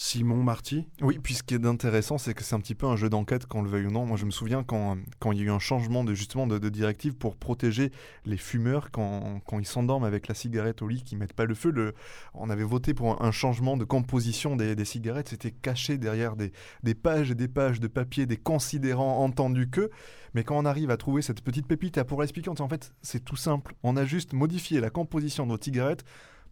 Simon 0.00 0.44
Marty 0.44 0.86
Oui, 1.02 1.18
puis 1.20 1.34
ce 1.34 1.42
qui 1.42 1.54
est 1.54 1.66
intéressant, 1.66 2.18
c'est 2.18 2.32
que 2.32 2.44
c'est 2.44 2.54
un 2.54 2.60
petit 2.60 2.76
peu 2.76 2.86
un 2.86 2.94
jeu 2.94 3.10
d'enquête, 3.10 3.46
qu'on 3.46 3.62
le 3.62 3.68
veuille 3.68 3.86
ou 3.86 3.90
non. 3.90 4.06
Moi, 4.06 4.16
je 4.16 4.26
me 4.26 4.30
souviens 4.30 4.62
quand, 4.62 4.96
quand 5.18 5.32
il 5.32 5.38
y 5.38 5.40
a 5.40 5.46
eu 5.46 5.50
un 5.50 5.58
changement 5.58 6.04
de, 6.04 6.14
justement 6.14 6.46
de, 6.46 6.68
directive 6.68 7.16
pour 7.16 7.34
protéger 7.34 7.90
les 8.24 8.36
fumeurs 8.36 8.92
quand, 8.92 9.40
quand 9.44 9.58
ils 9.58 9.66
s'endorment 9.66 10.04
avec 10.04 10.28
la 10.28 10.36
cigarette 10.36 10.82
au 10.82 10.86
lit, 10.86 11.02
qu'ils 11.02 11.18
mettent 11.18 11.32
pas 11.32 11.46
le 11.46 11.54
feu. 11.56 11.94
On 12.32 12.48
avait 12.48 12.62
voté 12.62 12.94
pour 12.94 13.24
un, 13.24 13.32
changement 13.32 13.76
de 13.76 13.82
composition 13.82 14.54
des, 14.54 14.76
des 14.76 14.84
cigarettes. 14.84 15.30
C'était 15.30 15.50
caché 15.50 15.98
derrière 15.98 16.36
des, 16.36 16.52
des, 16.84 16.94
pages 16.94 17.32
et 17.32 17.34
des 17.34 17.48
pages 17.48 17.80
de 17.80 17.88
papier, 17.88 18.24
des 18.24 18.36
considérants 18.36 19.24
entendus 19.24 19.68
que. 19.68 19.90
Mais 20.32 20.44
quand 20.44 20.56
on 20.56 20.64
arrive 20.64 20.92
à 20.92 20.96
trouver 20.96 21.22
cette 21.22 21.40
petite 21.40 21.66
pépite, 21.66 21.98
à 21.98 22.04
pouvoir 22.04 22.22
expliquer, 22.22 22.50
en 22.50 22.68
fait, 22.68 22.94
c'est 23.02 23.24
tout 23.24 23.34
simple. 23.34 23.74
On 23.82 23.96
a 23.96 24.04
juste 24.04 24.32
modifié 24.32 24.80
la 24.80 24.90
composition 24.90 25.44
de 25.44 25.50
nos 25.50 25.60
cigarettes 25.60 26.04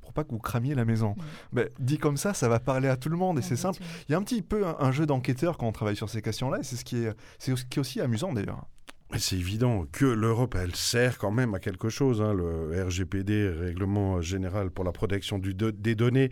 pour 0.07 0.13
pas 0.13 0.23
que 0.23 0.31
vous 0.31 0.39
cramiez 0.39 0.77
la 0.77 0.85
maison. 0.85 1.17
Mais 1.53 1.73
dit 1.81 1.99
comme 1.99 2.17
ça, 2.17 2.33
ça 2.33 2.49
va 2.49 2.61
parler 2.61 2.87
à 2.87 2.97
tout 2.97 3.09
le 3.09 3.17
monde 3.17 3.41
et 3.41 3.43
c'est 3.43 3.57
simple. 3.57 3.83
Il 4.09 4.13
y 4.13 4.15
a 4.15 4.19
un 4.19 4.23
petit 4.23 4.41
peu 4.41 4.65
un, 4.65 4.93
jeu 4.93 5.05
d'enquêteur 5.05 5.59
quand 5.59 5.67
on 5.67 5.73
travaille 5.73 5.97
sur 5.97 6.09
ces 6.09 6.23
questions-là 6.23 6.61
et 6.61 6.63
c'est 6.63 6.77
ce 6.77 6.85
qui 6.85 6.99
est, 6.99 7.13
c'est 7.41 7.57
ce 7.57 7.65
qui 7.65 7.79
est 7.79 7.81
aussi 7.81 8.01
amusant 8.01 8.33
d'ailleurs. 8.33 8.67
C'est 9.15 9.37
évident 9.37 9.87
que 9.93 10.05
l'Europe, 10.05 10.57
elle 10.61 10.75
sert 10.75 11.17
quand 11.17 11.31
même 11.31 11.55
à 11.55 11.61
quelque 11.61 11.89
chose. 11.89 12.21
Hein, 12.21 12.35
le 12.35 12.85
RGPD, 12.85 13.49
Règlement 13.49 14.21
général 14.21 14.71
pour 14.71 14.85
la 14.85 14.91
protection 14.91 15.39
des 15.39 15.95
données, 15.95 16.31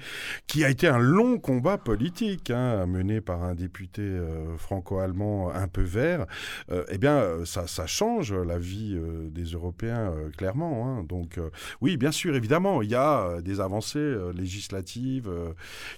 qui 0.48 0.64
a 0.64 0.70
été 0.70 0.88
un 0.88 0.98
long 0.98 1.38
combat 1.38 1.78
politique 1.78 2.50
hein, 2.50 2.84
mené 2.86 3.20
par 3.20 3.44
un 3.44 3.54
député 3.54 4.02
euh, 4.02 4.58
franco-allemand 4.58 5.52
un 5.54 5.68
peu 5.68 5.82
vert. 5.82 6.26
Euh, 6.72 6.84
eh 6.90 6.98
bien, 6.98 7.44
ça, 7.44 7.68
ça, 7.68 7.86
change 7.86 8.34
la 8.34 8.58
vie 8.58 8.94
euh, 8.96 9.30
des 9.30 9.44
Européens 9.44 10.12
clairement. 10.36 10.86
Hein. 10.86 11.04
Donc, 11.04 11.38
oui, 11.80 11.96
bien 11.96 12.12
sûr, 12.12 12.34
évidemment, 12.34 12.82
il 12.82 12.90
y 12.90 12.96
a 12.96 13.40
des 13.40 13.60
avancées 13.60 14.14
législatives 14.34 15.30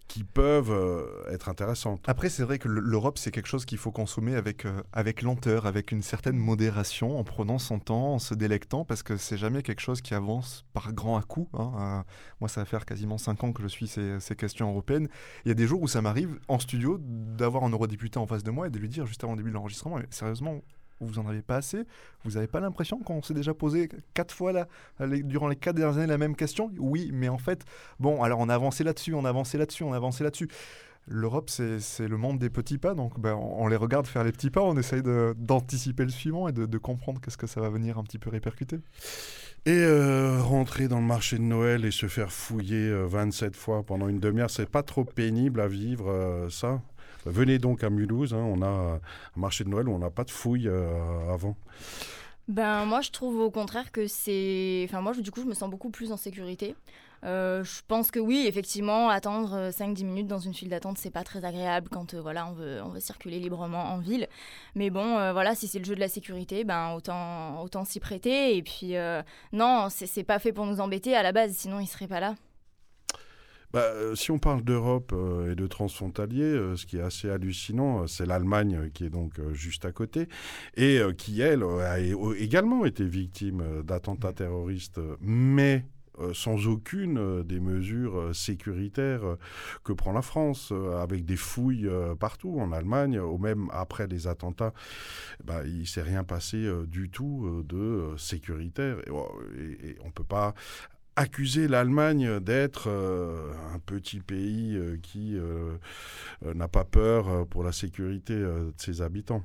qui 0.09 0.25
peuvent 0.25 1.07
être 1.33 1.49
intéressantes. 1.49 2.03
Après, 2.07 2.29
c'est 2.29 2.43
vrai 2.43 2.59
que 2.59 2.69
l'Europe, 2.69 3.19
c'est 3.19 3.31
quelque 3.31 3.49
chose 3.49 3.65
qu'il 3.65 3.79
faut 3.79 3.93
consommer 3.93 4.37
avec, 4.37 4.67
avec 4.93 5.23
lenteur, 5.23 5.67
avec 5.67 5.91
une 5.91 6.03
certaine 6.03 6.37
modération 6.37 6.67
en 7.03 7.25
prenant 7.25 7.59
son 7.59 7.79
temps, 7.79 8.15
en 8.15 8.19
se 8.19 8.35
délectant, 8.35 8.85
parce 8.85 9.03
que 9.03 9.17
c'est 9.17 9.37
jamais 9.37 9.63
quelque 9.63 9.81
chose 9.81 10.01
qui 10.01 10.15
avance 10.15 10.65
par 10.73 10.93
grand 10.93 11.17
à 11.17 11.23
coup. 11.23 11.49
Hein. 11.55 12.05
Moi, 12.41 12.49
ça 12.49 12.61
va 12.61 12.65
faire 12.65 12.85
quasiment 12.85 13.19
5 13.19 13.45
ans 13.45 13.53
que 13.53 13.63
je 13.63 13.69
suis 13.69 13.89
ces, 13.89 14.37
questions 14.37 14.69
européennes. 14.69 15.09
Il 15.45 15.49
y 15.49 15.51
a 15.51 15.55
des 15.55 15.67
jours 15.67 15.81
où 15.83 15.89
ça 15.89 16.03
m'arrive 16.03 16.39
en 16.49 16.59
studio 16.59 16.99
d'avoir 17.01 17.65
un 17.65 17.71
eurodéputé 17.71 18.19
en 18.19 18.27
face 18.27 18.43
de 18.43 18.51
moi 18.51 18.67
et 18.67 18.71
de 18.71 18.79
lui 18.79 18.89
dire 18.89 19.07
juste 19.07 19.25
avant 19.25 19.33
le 19.33 19.39
début 19.39 19.51
de 19.51 19.55
l'enregistrement, 19.55 19.99
sérieusement, 20.11 20.61
vous 21.01 21.19
en 21.19 21.27
avez 21.27 21.43
pas 21.43 21.57
assez? 21.57 21.85
Vous 22.25 22.33
n'avez 22.33 22.47
pas 22.47 22.61
l'impression 22.61 22.99
qu'on 22.99 23.23
s'est 23.23 23.35
déjà 23.35 23.55
posé 23.55 23.89
quatre 24.15 24.35
fois 24.35 24.53
là, 24.53 24.67
durant 25.01 25.49
les 25.49 25.57
quatre 25.57 25.77
dernières 25.77 25.99
années 25.99 26.07
la 26.07 26.19
même 26.19 26.37
question? 26.37 26.71
Oui, 26.79 27.11
mais 27.13 27.29
en 27.29 27.39
fait, 27.39 27.65
bon, 28.01 28.23
alors 28.23 28.41
on 28.41 28.49
a 28.49 28.55
avancé 28.55 28.85
là-dessus, 28.85 29.15
on 29.15 29.25
a 29.25 29.29
avancé 29.29 29.59
là-dessus, 29.59 29.83
on 29.83 29.93
a 29.93 29.97
avancé 29.97 30.25
là-dessus 30.25 30.49
l'Europe, 31.09 31.51
c'est 31.51 32.09
le 32.09 32.17
monde 32.17 32.39
des 32.39 32.51
petits 32.51 32.79
pas. 32.79 32.95
Donc, 32.95 33.19
ben, 33.21 33.35
on, 33.35 33.69
les 33.69 33.77
regarde 33.77 34.07
faire 34.07 34.25
les 34.25 34.33
petits 34.33 34.51
pas, 34.51 34.63
on 34.63 34.77
essaye 34.77 35.03
d'anticiper 35.03 36.05
le 36.05 36.11
suivant 36.11 36.49
et 36.49 36.53
de, 36.53 36.79
comprendre 36.79 37.21
qu'est-ce 37.21 37.37
que 37.37 37.47
ça 37.47 37.61
va 37.61 37.69
venir 37.69 37.99
un 37.99 38.05
petit 38.05 38.19
peu 38.19 38.31
répercuter. 38.31 38.79
Et 39.65 39.73
euh, 39.73 40.41
rentrer 40.43 40.87
dans 40.89 41.01
le 41.01 41.07
marché 41.07 41.39
de 41.39 41.43
Noël 41.43 41.85
et 41.85 41.91
se 41.91 42.07
faire 42.07 42.31
fouiller 42.31 42.93
27 42.93 43.55
euh, 43.55 43.57
fois 43.57 43.83
pendant 43.83 44.09
une 44.09 44.21
demi-heure, 44.21 44.51
c'est 44.51 44.71
pas 44.71 44.83
trop 44.83 45.05
pénible 45.05 45.61
à 45.61 45.67
vivre, 45.67 46.09
euh, 46.09 46.49
ça? 46.51 46.81
Venez 47.25 47.59
donc 47.59 47.83
à 47.83 47.91
Mulhouse, 47.91 48.35
hein, 48.35 48.45
on 48.45 48.63
a 48.63 48.69
un 48.69 49.01
marché 49.35 49.65
de 49.65 49.69
Noël 49.69 49.89
où 49.89 49.93
on 49.93 49.99
n'a 49.99 50.11
pas 50.11 50.23
de 50.23 50.31
fouilles 50.31 50.71
avant. 51.29 51.57
Ben 52.47 52.85
moi 52.85 53.01
je 53.01 53.11
trouve 53.11 53.41
au 53.41 53.51
contraire 53.51 53.91
que 53.91 54.07
c'est, 54.07 54.85
enfin 54.89 55.01
moi 55.01 55.13
du 55.13 55.33
coup 55.33 55.41
je 55.41 55.47
me 55.47 55.55
sens 55.55 55.69
beaucoup 55.69 55.91
plus 55.91 56.13
en 56.13 56.17
sécurité. 56.17 56.77
Euh, 57.25 57.65
je 57.65 57.81
pense 57.87 58.11
que 58.11 58.21
oui, 58.21 58.45
effectivement, 58.47 59.09
attendre 59.09 59.71
5-10 59.71 60.03
euh, 60.03 60.07
minutes 60.07 60.27
dans 60.27 60.39
une 60.39 60.55
file 60.55 60.69
d'attente, 60.69 60.99
c'est 60.99 61.11
pas 61.11 61.25
très 61.25 61.45
agréable 61.45 61.89
quand 61.91 62.15
euh, 62.15 62.21
voilà, 62.21 62.47
on, 62.47 62.53
veut, 62.53 62.81
on 62.85 62.89
veut 62.89 63.01
circuler 63.01 63.39
librement 63.39 63.85
en 63.85 63.99
ville. 63.99 64.29
Mais 64.75 64.91
bon, 64.91 65.33
voilà, 65.33 65.55
si 65.55 65.69
c'est 65.69 65.79
le 65.79 65.85
jeu 65.85 65.95
de 65.95 66.01
la 66.01 66.09
sécurité, 66.09 66.65
ben, 66.65 66.93
autant, 66.95 67.63
autant 67.63 67.85
s'y 67.85 68.01
prêter. 68.01 68.57
Et 68.57 68.63
puis, 68.63 68.95
non, 69.53 69.89
c'est 69.91 70.25
pas 70.25 70.39
fait 70.39 70.53
pour 70.53 70.67
nous 70.67 70.81
embêter 70.81 71.15
à 71.15 71.23
la 71.23 71.33
base, 71.33 71.53
sinon 71.53 71.81
il 71.81 71.87
serait 71.87 72.09
pas 72.09 72.21
là. 72.21 72.35
Bah, 73.73 73.91
si 74.15 74.31
on 74.31 74.39
parle 74.39 74.63
d'Europe 74.63 75.15
et 75.51 75.55
de 75.55 75.67
transfrontalier, 75.67 76.77
ce 76.77 76.87
qui 76.87 76.99
est 76.99 77.03
assez 77.03 77.31
hallucinant, 77.31 78.07
c'est 78.07 78.27
l'Allemagne 78.27 78.91
qui 78.93 79.05
est 79.05 79.11
donc 79.11 79.41
juste 79.53 79.85
à 79.85 79.93
côté 79.93 80.29
et 80.77 81.01
qui, 81.17 81.41
elle, 81.41 81.63
a 81.63 81.99
également 81.99 82.85
été 82.85 83.05
victime 83.05 83.83
d'attentats 83.83 84.33
terroristes, 84.33 85.01
mais 85.21 85.85
sans 86.33 86.67
aucune 86.67 87.19
euh, 87.19 87.43
des 87.43 87.61
mesures 87.61 88.19
euh, 88.19 88.33
sécuritaires 88.33 89.37
que 89.85 89.93
prend 89.93 90.13
la 90.13 90.23
France, 90.23 90.73
avec 91.01 91.25
des 91.25 91.37
fouilles 91.37 91.89
partout 92.19 92.59
en 92.61 92.73
Allemagne, 92.73 93.19
ou 93.19 93.39
même 93.39 93.69
après 93.73 94.07
les 94.07 94.27
attentats, 94.27 94.73
bah, 95.45 95.63
il 95.65 95.87
s'est 95.87 96.03
rien 96.03 96.25
passé 96.25 96.69
du 96.87 97.11
tout 97.11 97.65
de 97.69 98.15
sécuritaire. 98.17 98.99
Et, 99.57 99.89
et, 99.89 99.97
on 100.03 100.07
ne 100.07 100.13
peut 100.13 100.25
pas 100.25 100.55
accuser 101.17 101.69
l'Allemagne 101.69 102.41
d'être 102.41 102.89
un 102.89 103.79
petit 103.79 104.21
pays 104.21 104.79
qui 105.03 105.39
n'a 106.43 106.69
pas 106.69 106.85
peur 106.85 107.47
pour 107.47 107.63
la 107.63 107.73
sécurité 107.73 108.35
de 108.35 108.73
ses 108.77 109.03
habitants. 109.03 109.43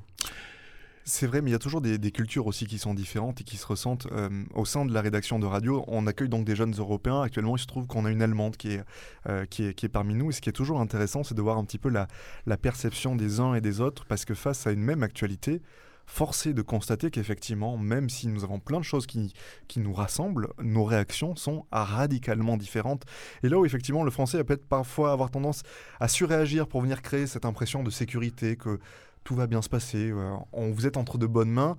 C'est 1.04 1.26
vrai, 1.26 1.42
mais 1.42 1.50
il 1.50 1.52
y 1.52 1.56
a 1.56 1.58
toujours 1.58 1.80
des, 1.80 1.98
cultures 2.12 2.46
aussi 2.46 2.66
qui 2.66 2.78
sont 2.78 2.94
différentes 2.94 3.40
et 3.40 3.44
qui 3.44 3.56
se 3.56 3.66
ressentent. 3.66 4.06
Euh, 4.12 4.28
au 4.54 4.64
sein 4.64 4.84
de 4.84 4.94
la 4.94 5.00
rédaction 5.00 5.40
de 5.40 5.46
radio, 5.46 5.84
on 5.88 6.06
accueille 6.06 6.28
donc 6.28 6.44
des 6.44 6.54
jeunes 6.54 6.74
Européens. 6.78 7.22
Actuellement, 7.22 7.56
il 7.56 7.60
se 7.60 7.66
trouve 7.66 7.86
qu'on 7.88 8.04
a 8.04 8.10
une 8.10 8.22
Allemande 8.22 8.56
qui 8.56 8.72
est, 8.72 8.84
euh, 9.28 9.44
qui, 9.46 9.64
est, 9.64 9.74
qui 9.74 9.86
est 9.86 9.88
parmi 9.88 10.14
nous. 10.14 10.30
Et 10.30 10.32
ce 10.32 10.40
qui 10.40 10.48
est 10.48 10.52
toujours 10.52 10.80
intéressant, 10.80 11.24
c'est 11.24 11.34
de 11.34 11.42
voir 11.42 11.58
un 11.58 11.64
petit 11.64 11.78
peu 11.78 11.88
la, 11.88 12.06
la 12.46 12.56
perception 12.56 13.16
des 13.16 13.40
uns 13.40 13.54
et 13.54 13.60
des 13.60 13.80
autres, 13.80 14.04
parce 14.06 14.24
que 14.24 14.34
face 14.34 14.66
à 14.66 14.70
une 14.70 14.82
même 14.82 15.02
actualité, 15.02 15.60
forcé 16.06 16.52
de 16.52 16.62
constater 16.62 17.10
qu'effectivement, 17.10 17.76
même 17.78 18.10
si 18.10 18.28
nous 18.28 18.44
avons 18.44 18.60
plein 18.60 18.78
de 18.78 18.84
choses 18.84 19.06
qui, 19.06 19.32
qui 19.68 19.80
nous 19.80 19.92
rassemblent, 19.92 20.48
nos 20.62 20.84
réactions 20.84 21.36
sont 21.36 21.64
radicalement 21.72 22.56
différentes. 22.56 23.04
Et 23.42 23.48
là 23.48 23.58
où 23.58 23.64
effectivement 23.64 24.04
le 24.04 24.10
français 24.10 24.36
va 24.36 24.44
peut-être 24.44 24.66
parfois 24.66 25.12
avoir 25.12 25.30
tendance 25.30 25.62
à 26.00 26.08
surréagir 26.08 26.66
pour 26.66 26.82
venir 26.82 27.02
créer 27.02 27.26
cette 27.26 27.44
impression 27.44 27.82
de 27.82 27.90
sécurité, 27.90 28.56
que 28.56 28.78
tout 29.24 29.34
va 29.34 29.46
bien 29.46 29.62
se 29.62 29.68
passer, 29.68 30.12
on, 30.52 30.70
vous 30.70 30.86
êtes 30.86 30.96
entre 30.96 31.18
de 31.18 31.26
bonnes 31.26 31.50
mains. 31.50 31.76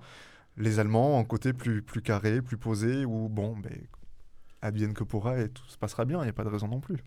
Les 0.56 0.78
Allemands, 0.78 1.18
en 1.18 1.24
côté 1.24 1.52
plus, 1.52 1.82
plus 1.82 2.00
carré, 2.00 2.40
plus 2.40 2.56
posé, 2.56 3.04
où 3.04 3.28
bon, 3.28 3.56
ben, 3.56 3.86
advienne 4.62 4.94
que 4.94 5.04
pourra 5.04 5.38
et 5.40 5.48
tout 5.48 5.66
se 5.66 5.76
passera 5.76 6.04
bien, 6.04 6.20
il 6.20 6.24
n'y 6.24 6.30
a 6.30 6.32
pas 6.32 6.44
de 6.44 6.48
raison 6.48 6.68
non 6.68 6.80
plus. 6.80 6.98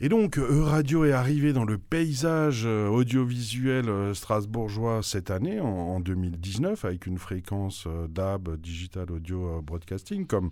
Et 0.00 0.08
donc, 0.08 0.38
Euradio 0.38 1.04
est 1.04 1.12
arrivé 1.12 1.52
dans 1.52 1.64
le 1.64 1.78
paysage 1.78 2.62
euh, 2.66 2.88
audiovisuel 2.88 3.88
euh, 3.88 4.14
strasbourgeois 4.14 5.00
cette 5.02 5.30
année, 5.30 5.60
en, 5.60 6.00
2019, 6.00 6.84
avec 6.84 7.06
une 7.06 7.18
fréquence 7.18 7.84
euh, 7.86 8.08
DAB, 8.08 8.56
Digital 8.60 9.10
Audio 9.10 9.62
Broadcasting, 9.62 10.26
comme 10.26 10.50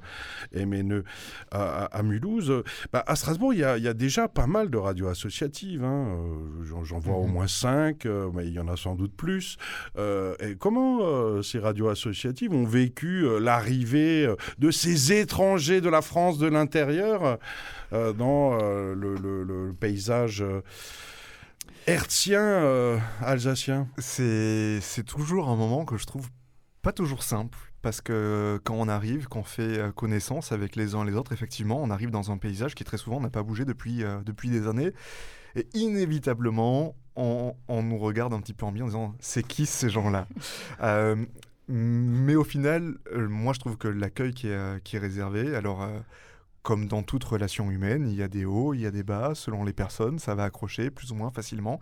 MNE 0.54 1.04
à, 1.50 2.02
Mulhouse. 2.02 2.62
Bah, 2.92 3.02
à 3.06 3.16
Strasbourg, 3.16 3.52
il 3.54 3.60
y, 3.60 3.64
a, 3.64 3.94
déjà 3.94 4.28
pas 4.28 4.46
mal 4.46 4.70
de 4.70 4.78
radios 4.78 5.08
associatives. 5.08 5.84
Hein. 5.84 6.16
J'en 6.62 6.98
vois 6.98 7.16
au 7.16 7.26
mhm. 7.26 7.32
moins 7.32 7.46
cinq, 7.48 8.06
mais 8.34 8.46
il 8.46 8.52
y 8.52 8.60
en 8.60 8.68
a 8.68 8.76
sans 8.76 8.94
doute 8.94 9.14
plus. 9.16 9.58
et 9.98 10.56
comment 10.58 11.42
ces 11.42 11.58
radios 11.58 11.88
associatives 11.88 12.52
ont 12.52 12.64
vécu 12.64 13.26
l'arrivée 13.40 14.32
de 14.58 14.70
ces 14.70 15.12
étrangers 15.12 15.80
de 15.80 15.88
la 15.88 16.02
France 16.02 16.38
de 16.38 16.46
l'intérieur 16.46 17.38
dans 17.92 18.56
le 18.56 18.99
le, 19.00 19.74
paysage 19.78 20.42
euh, 20.42 20.62
hertzien 21.86 22.42
euh, 22.42 22.98
alsacien 23.20 23.88
C'est 23.98 25.04
toujours 25.06 25.48
un 25.48 25.56
moment 25.56 25.84
que 25.84 25.96
je 25.96 26.06
trouve 26.06 26.28
pas 26.82 26.92
toujours 26.92 27.22
simple. 27.22 27.58
Parce 27.82 28.02
que 28.02 28.60
quand 28.62 28.74
on 28.74 28.88
arrive, 28.88 29.26
qu'on 29.26 29.42
fait 29.42 29.78
euh, 29.78 29.90
connaissance 29.90 30.52
avec 30.52 30.76
les 30.76 30.94
uns 30.94 31.02
et 31.04 31.10
les 31.10 31.16
autres, 31.16 31.32
effectivement, 31.32 31.80
on 31.82 31.88
arrive 31.88 32.10
dans 32.10 32.30
un 32.30 32.36
paysage 32.36 32.74
qui 32.74 32.84
très 32.84 32.98
souvent 32.98 33.20
n'a 33.20 33.30
pas 33.30 33.42
bougé 33.42 33.64
depuis, 33.64 34.04
depuis 34.26 34.50
des 34.50 34.66
années. 34.66 34.92
Et 35.56 35.66
inévitablement, 35.72 36.94
on, 37.16 37.54
nous 37.68 37.98
regarde 37.98 38.34
un 38.34 38.40
petit 38.40 38.52
peu 38.52 38.66
en 38.66 38.72
bien 38.72 38.84
en 38.84 38.88
disant 38.88 39.14
c'est 39.18 39.42
qui 39.42 39.64
ces 39.64 39.88
gens-là? 39.88 40.28
Mais 41.72 42.34
au 42.34 42.44
final, 42.44 42.96
moi 43.14 43.52
je 43.52 43.60
trouve 43.60 43.78
que 43.78 43.88
l'accueil 43.88 44.34
qui 44.34 44.48
est, 44.48 44.82
qui 44.82 44.96
est 44.96 44.98
réservé, 44.98 45.54
alors 45.54 45.88
comme 46.62 46.86
dans 46.86 47.02
toute 47.02 47.24
relation 47.24 47.70
humaine, 47.70 48.06
il 48.08 48.16
y 48.16 48.22
a 48.22 48.28
des 48.28 48.44
hauts, 48.44 48.74
il 48.74 48.80
y 48.80 48.86
a 48.86 48.90
des 48.90 49.02
bas, 49.02 49.34
selon 49.34 49.64
les 49.64 49.72
personnes, 49.72 50.18
ça 50.18 50.34
va 50.34 50.44
accrocher 50.44 50.90
plus 50.90 51.10
ou 51.12 51.14
moins 51.14 51.30
facilement. 51.30 51.80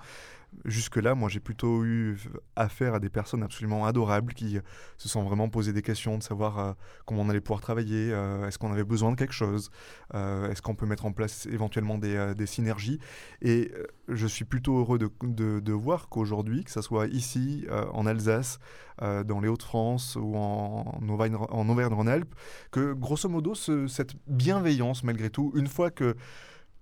Jusque-là, 0.64 1.14
moi, 1.14 1.28
j'ai 1.28 1.40
plutôt 1.40 1.84
eu 1.84 2.18
affaire 2.56 2.94
à 2.94 3.00
des 3.00 3.10
personnes 3.10 3.42
absolument 3.42 3.86
adorables 3.86 4.32
qui 4.34 4.58
se 4.96 5.08
sont 5.08 5.22
vraiment 5.22 5.48
posé 5.48 5.72
des 5.72 5.82
questions 5.82 6.18
de 6.18 6.22
savoir 6.22 6.58
euh, 6.58 6.72
comment 7.04 7.22
on 7.22 7.28
allait 7.28 7.40
pouvoir 7.40 7.60
travailler, 7.60 8.12
euh, 8.12 8.46
est-ce 8.46 8.58
qu'on 8.58 8.72
avait 8.72 8.84
besoin 8.84 9.12
de 9.12 9.16
quelque 9.16 9.34
chose, 9.34 9.70
euh, 10.14 10.50
est-ce 10.50 10.62
qu'on 10.62 10.74
peut 10.74 10.86
mettre 10.86 11.06
en 11.06 11.12
place 11.12 11.46
éventuellement 11.46 11.98
des, 11.98 12.46
synergies. 12.46 12.98
Et 13.42 13.72
je 14.08 14.26
suis 14.26 14.44
plutôt 14.44 14.78
heureux 14.78 14.98
de, 14.98 15.72
voir 15.72 16.08
qu'aujourd'hui, 16.08 16.64
que 16.64 16.70
ce 16.70 16.80
soit 16.80 17.06
ici, 17.08 17.66
en 17.92 18.06
Alsace, 18.06 18.58
dans 19.00 19.40
les 19.40 19.48
Hauts-de-France 19.48 20.16
ou 20.16 20.34
en, 20.36 21.00
Auvergne-Rhône-Alpes, 21.08 22.34
que 22.70 22.94
grosso 22.94 23.28
modo, 23.28 23.54
ce, 23.54 23.86
cette 23.86 24.14
bienveillance, 24.26 25.04
malgré 25.04 25.30
tout, 25.30 25.52
une 25.54 25.66
fois 25.66 25.90
que 25.90 26.16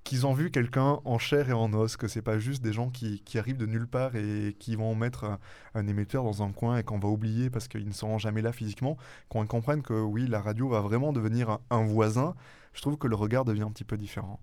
qu'ils 0.06 0.24
ont 0.24 0.32
vu 0.32 0.52
quelqu'un 0.52 1.00
en 1.04 1.18
chair 1.18 1.50
et 1.50 1.52
en 1.52 1.72
os, 1.74 1.96
que 1.96 2.06
c'est 2.06 2.22
pas 2.22 2.38
juste 2.38 2.62
des 2.62 2.72
gens 2.72 2.90
qui, 2.90 3.20
arrivent 3.34 3.56
de 3.56 3.66
nulle 3.66 3.88
part 3.88 4.14
et 4.14 4.54
qui 4.58 4.76
vont 4.76 4.94
mettre 4.94 5.38
un, 5.74 5.86
émetteur 5.88 6.22
dans 6.22 6.44
un 6.44 6.52
coin 6.52 6.78
et 6.78 6.84
qu'on 6.84 7.00
va 7.00 7.08
oublier 7.08 7.50
parce 7.50 7.66
qu'ils 7.66 7.88
ne 7.88 7.92
seront 7.92 8.16
jamais 8.16 8.40
là 8.40 8.52
physiquement, 8.52 8.96
qu'on 9.28 9.44
comprenne 9.46 9.82
que 9.82 10.00
oui, 10.00 10.28
la 10.28 10.40
radio 10.40 10.68
va 10.68 10.80
vraiment 10.80 11.12
devenir 11.12 11.58
un 11.70 11.84
voisin, 11.84 12.36
je 12.72 12.82
trouve 12.82 12.96
que 12.96 13.08
le 13.08 13.16
regard 13.16 13.44
devient 13.44 13.62
un 13.62 13.70
petit 13.72 13.84
peu 13.84 13.96
différent. 13.96 14.38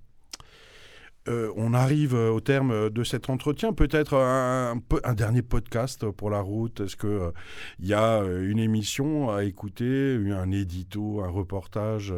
Euh, 1.29 1.53
on 1.55 1.73
arrive 1.73 2.15
euh, 2.15 2.31
au 2.31 2.41
terme 2.41 2.89
de 2.89 3.03
cet 3.03 3.29
entretien. 3.29 3.71
Peut-être 3.71 4.15
un, 4.15 4.81
dernier 5.13 5.41
podcast 5.41 6.09
pour 6.09 6.29
la 6.29 6.41
route. 6.41 6.81
Est-ce 6.81 6.97
qu'il 6.97 7.09
euh, 7.09 7.31
y 7.79 7.93
a 7.93 8.19
une 8.23 8.59
émission 8.59 9.29
à 9.31 9.43
écouter, 9.43 10.19
un 10.31 10.51
édito, 10.51 11.21
un 11.21 11.29
reportage 11.29 12.13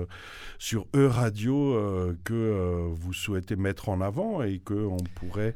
sur 0.57 0.87
E-Radio 0.95 2.15
que 2.23 2.89
vous 2.91 3.13
souhaitez 3.13 3.55
mettre 3.55 3.89
en 3.89 4.01
avant 4.01 4.41
et 4.41 4.59
qu'on 4.59 4.97
pourrait 5.15 5.53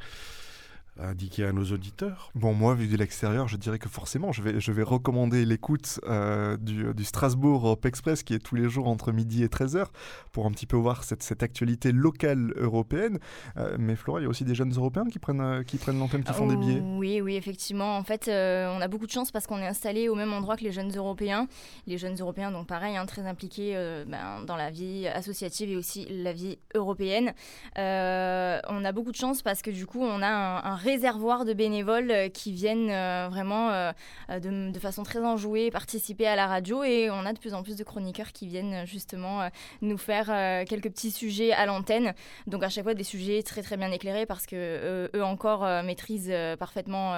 indiquer 1.02 1.46
à 1.46 1.52
nos 1.52 1.66
auditeurs 1.66 2.32
Bon, 2.36 2.54
moi, 2.54 2.76
vu 2.76 2.88
de 2.88 2.98
l'extérieur, 2.98 3.48
je 3.48 3.58
dirais 3.58 3.80
que 3.80 3.90
forcément, 3.90 4.32
je 4.32 4.42
vais, 4.42 4.60
je 4.60 4.72
vais 4.72 4.84
recommander 4.84 5.46
l'écoute 5.46 6.00
euh, 6.08 6.58
du, 6.58 6.94
du, 6.94 7.04
Strasbourg 7.04 7.66
Europe 7.66 7.86
Express, 7.86 8.24
qui 8.24 8.34
est 8.34 8.40
tous 8.40 8.56
les 8.56 8.70
jours 8.70 8.88
entre 8.88 9.12
midi 9.12 9.44
et 9.44 9.48
13h, 9.48 9.86
pour 10.32 10.46
un 10.46 10.52
petit 10.52 10.66
peu 10.66 10.78
voir 10.78 11.04
cette, 11.04 11.24
cette 11.24 11.44
actualité 11.44 11.92
locale 11.92 12.54
européenne. 12.56 13.20
Euh, 13.58 13.76
mais 13.80 13.96
Flora, 13.96 14.20
il 14.20 14.24
y 14.24 14.26
a 14.26 14.30
aussi 14.30 14.46
des 14.46 14.56
jeunes 14.56 14.74
Européens 14.74 15.06
qui 15.12 15.20
prennent, 15.20 15.42
euh, 15.42 15.64
qui 15.64 15.78
prennent 15.78 16.00
l'antenne, 16.00 16.24
qui 16.24 16.34
font 16.34 16.48
des 16.48 16.56
billets. 16.56 16.82
Oui, 16.82 17.22
oui, 17.22 17.36
effectivement. 17.36 17.98
En 17.98 18.04
fait, 18.04 18.28
on 18.30 18.82
a 18.82 18.88
beaucoup 18.88 19.08
de 19.08 19.12
chance 19.12 19.32
parce 19.32 19.48
qu'on 19.48 19.60
est 19.60 19.68
installé 19.68 20.10
au 20.10 20.16
même 20.16 20.34
endroit 20.34 20.56
que 20.56 20.64
les 20.64 20.72
jeunes 20.72 20.96
Européens. 20.96 21.48
Les 21.88 21.98
jeunes 21.98 22.16
Européens, 22.20 22.52
donc 22.52 22.68
pareil, 22.68 22.98
hein, 22.98 23.06
très 23.06 23.26
impliqués 23.26 23.74
ben, 24.08 24.44
dans 24.46 24.56
la 24.56 24.70
vie 24.70 25.08
associative 25.08 25.70
et 25.70 25.76
aussi 25.76 26.08
la 26.10 26.34
vie 26.34 26.58
européenne. 26.76 27.34
on 27.76 28.86
a 28.86 28.92
beaucoup 28.92 29.12
de 29.12 29.18
chance 29.18 29.42
parce 29.42 29.62
que 29.62 29.72
du 29.72 29.86
coup, 29.86 30.02
on 30.02 30.22
a 30.22 30.28
un, 30.28 30.64
un 30.64 30.76
réservoir 30.90 31.46
de 31.46 31.54
bénévoles 31.54 32.12
euh, 32.12 32.30
qui 32.30 32.52
viennent 32.52 32.90
euh, 32.90 33.28
vraiment 33.30 33.70
euh, 33.70 33.92
de, 34.40 34.80
façon 34.80 35.04
très 35.04 35.20
enjouée 35.20 35.70
participer 35.72 36.26
à 36.26 36.36
la 36.36 36.48
radio 36.48 36.84
et 36.84 37.10
on 37.12 37.26
a 37.26 37.34
de 37.34 37.40
plus 37.40 37.54
en 37.54 37.64
plus 37.64 37.76
de 37.76 37.84
chroniqueurs 37.84 38.32
qui 38.32 38.48
viennent 38.48 38.86
justement 38.86 39.50
nous 39.82 39.98
faire 39.98 40.28
quelques 40.66 40.90
petits 40.90 41.12
sujets 41.12 41.52
à 41.52 41.66
l'antenne. 41.66 42.14
Donc 42.48 42.64
à 42.64 42.70
chaque 42.70 42.86
fois 42.86 42.94
des 42.94 43.04
sujets 43.04 43.44
très 43.44 43.62
très 43.62 43.76
bien 43.76 43.92
éclairés 43.92 44.26
parce 44.26 44.46
que 44.46 45.10
eux 45.14 45.24
encore 45.24 45.68
maîtrisent 45.84 46.34
parfaitement 46.58 47.14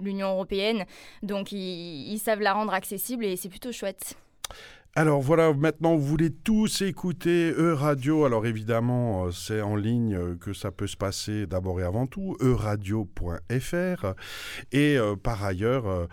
l'Union 0.00 0.28
européenne. 0.28 0.84
Donc 1.22 1.52
ils 1.52 2.18
savent 2.18 2.40
la 2.40 2.52
rendre 2.52 2.74
accessible 2.74 3.24
et 3.24 3.36
c'est 3.36 3.48
plutôt 3.48 3.72
chouette. 3.72 4.16
Alors 4.96 5.20
voilà, 5.20 5.54
maintenant 5.54 5.94
vous 5.94 6.04
voulez 6.04 6.30
tous 6.30 6.82
écouter 6.82 7.52
E-Radio. 7.52 8.24
Alors 8.24 8.44
évidemment, 8.44 9.26
euh, 9.26 9.30
c'est 9.30 9.60
en 9.60 9.76
ligne 9.76 10.16
euh, 10.16 10.34
que 10.34 10.52
ça 10.52 10.72
peut 10.72 10.88
se 10.88 10.96
passer 10.96 11.46
d'abord 11.46 11.80
et 11.80 11.84
avant 11.84 12.08
tout, 12.08 12.36
euradio.fr. 12.40 14.06
Et 14.72 14.98
euh, 14.98 15.14
par 15.14 15.44
ailleurs, 15.44 16.08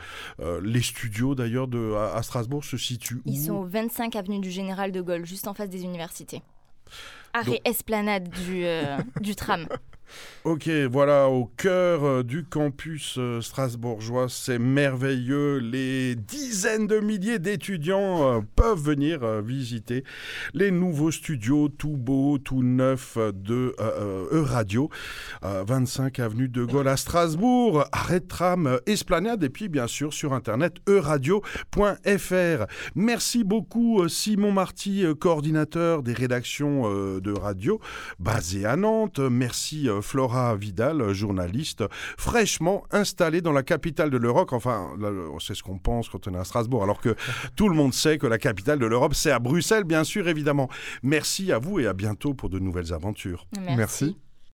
les 0.61 0.81
studios 0.81 1.33
d'ailleurs 1.33 1.67
à, 2.13 2.21
Strasbourg 2.21 2.63
se 2.63 2.77
situent 2.77 3.21
où 3.25 3.31
Ils 3.31 3.45
sont 3.45 3.55
au 3.55 3.65
25 3.65 4.15
avenue 4.15 4.39
du 4.39 4.51
Général 4.51 4.91
de 4.91 5.01
Gaulle, 5.01 5.25
juste 5.25 5.47
en 5.47 5.55
face 5.55 5.69
des 5.69 5.83
universités. 5.83 6.43
Arrêt 7.33 7.61
esplanade 7.65 8.29
du, 8.29 8.63
du 9.21 9.35
tram. 9.35 9.67
Ok, 10.43 10.69
voilà, 10.89 11.27
au 11.27 11.45
cœur 11.57 12.05
euh, 12.05 12.23
du 12.23 12.45
campus 12.45 13.15
euh, 13.17 13.41
strasbourgeois, 13.41 14.27
c'est 14.29 14.59
merveilleux. 14.59 15.57
Les 15.57 16.15
dizaines 16.15 16.87
de 16.87 16.99
milliers 17.01 17.37
d'étudiants 17.37 18.37
euh, 18.37 18.39
peuvent 18.55 18.81
venir 18.81 19.41
visiter 19.41 20.05
les 20.53 20.71
nouveaux 20.71 21.11
studios 21.11 21.67
tout 21.67 21.97
beaux, 21.97 22.37
tout 22.37 22.63
neufs 22.63 23.17
de 23.17 23.75
E-Radio, 24.31 24.89
25 25.41 26.19
avenue 26.19 26.47
de 26.47 26.63
Gaulle 26.63 26.87
à 26.87 26.95
Strasbourg, 26.97 27.85
arrêt 27.91 28.21
tram, 28.21 28.79
esplanade, 28.85 29.43
et 29.43 29.49
puis 29.49 29.67
bien 29.67 29.87
sûr 29.87 30.13
sur 30.13 30.33
internet 30.33 30.75
euradio.fr. 30.87 32.65
Merci 32.95 33.43
beaucoup 33.43 34.07
Simon 34.07 34.51
Marty, 34.51 35.03
coordinateur 35.19 36.03
des 36.03 36.13
rédactions 36.13 36.89
de 37.19 37.31
radio 37.31 37.79
basé 38.19 38.65
à 38.65 38.75
Nantes. 38.75 39.19
Merci 39.19 39.89
Flora 40.01 40.55
Vidal, 40.55 41.13
journaliste, 41.13 41.83
fraîchement 42.17 42.83
installée 42.91 43.41
dans 43.41 43.51
la 43.51 43.63
capitale 43.63 44.09
de 44.09 44.17
l'Europe. 44.17 44.53
Enfin, 44.53 44.89
c'est 45.39 45.55
ce 45.55 45.63
qu'on 45.63 45.77
pense 45.77 46.09
quand 46.09 46.27
on 46.27 46.33
est 46.33 46.37
à 46.37 46.43
Strasbourg, 46.43 46.83
alors 46.83 47.01
que 47.01 47.15
tout 47.55 47.69
le 47.69 47.75
monde 47.75 47.93
sait 47.93 48.17
que 48.17 48.27
la 48.27 48.37
capitale 48.37 48.79
de 48.79 48.85
l'Europe, 48.85 49.13
c'est 49.13 49.31
à 49.31 49.39
Bruxelles, 49.39 49.83
bien 49.83 50.03
sûr, 50.03 50.27
évidemment. 50.27 50.69
Merci 51.03 51.51
à 51.51 51.59
vous 51.59 51.79
et 51.79 51.87
à 51.87 51.93
bientôt 51.93 52.33
pour 52.33 52.49
de 52.49 52.59
nouvelles 52.59 52.93
aventures. 52.93 53.47
Merci. 53.75 54.17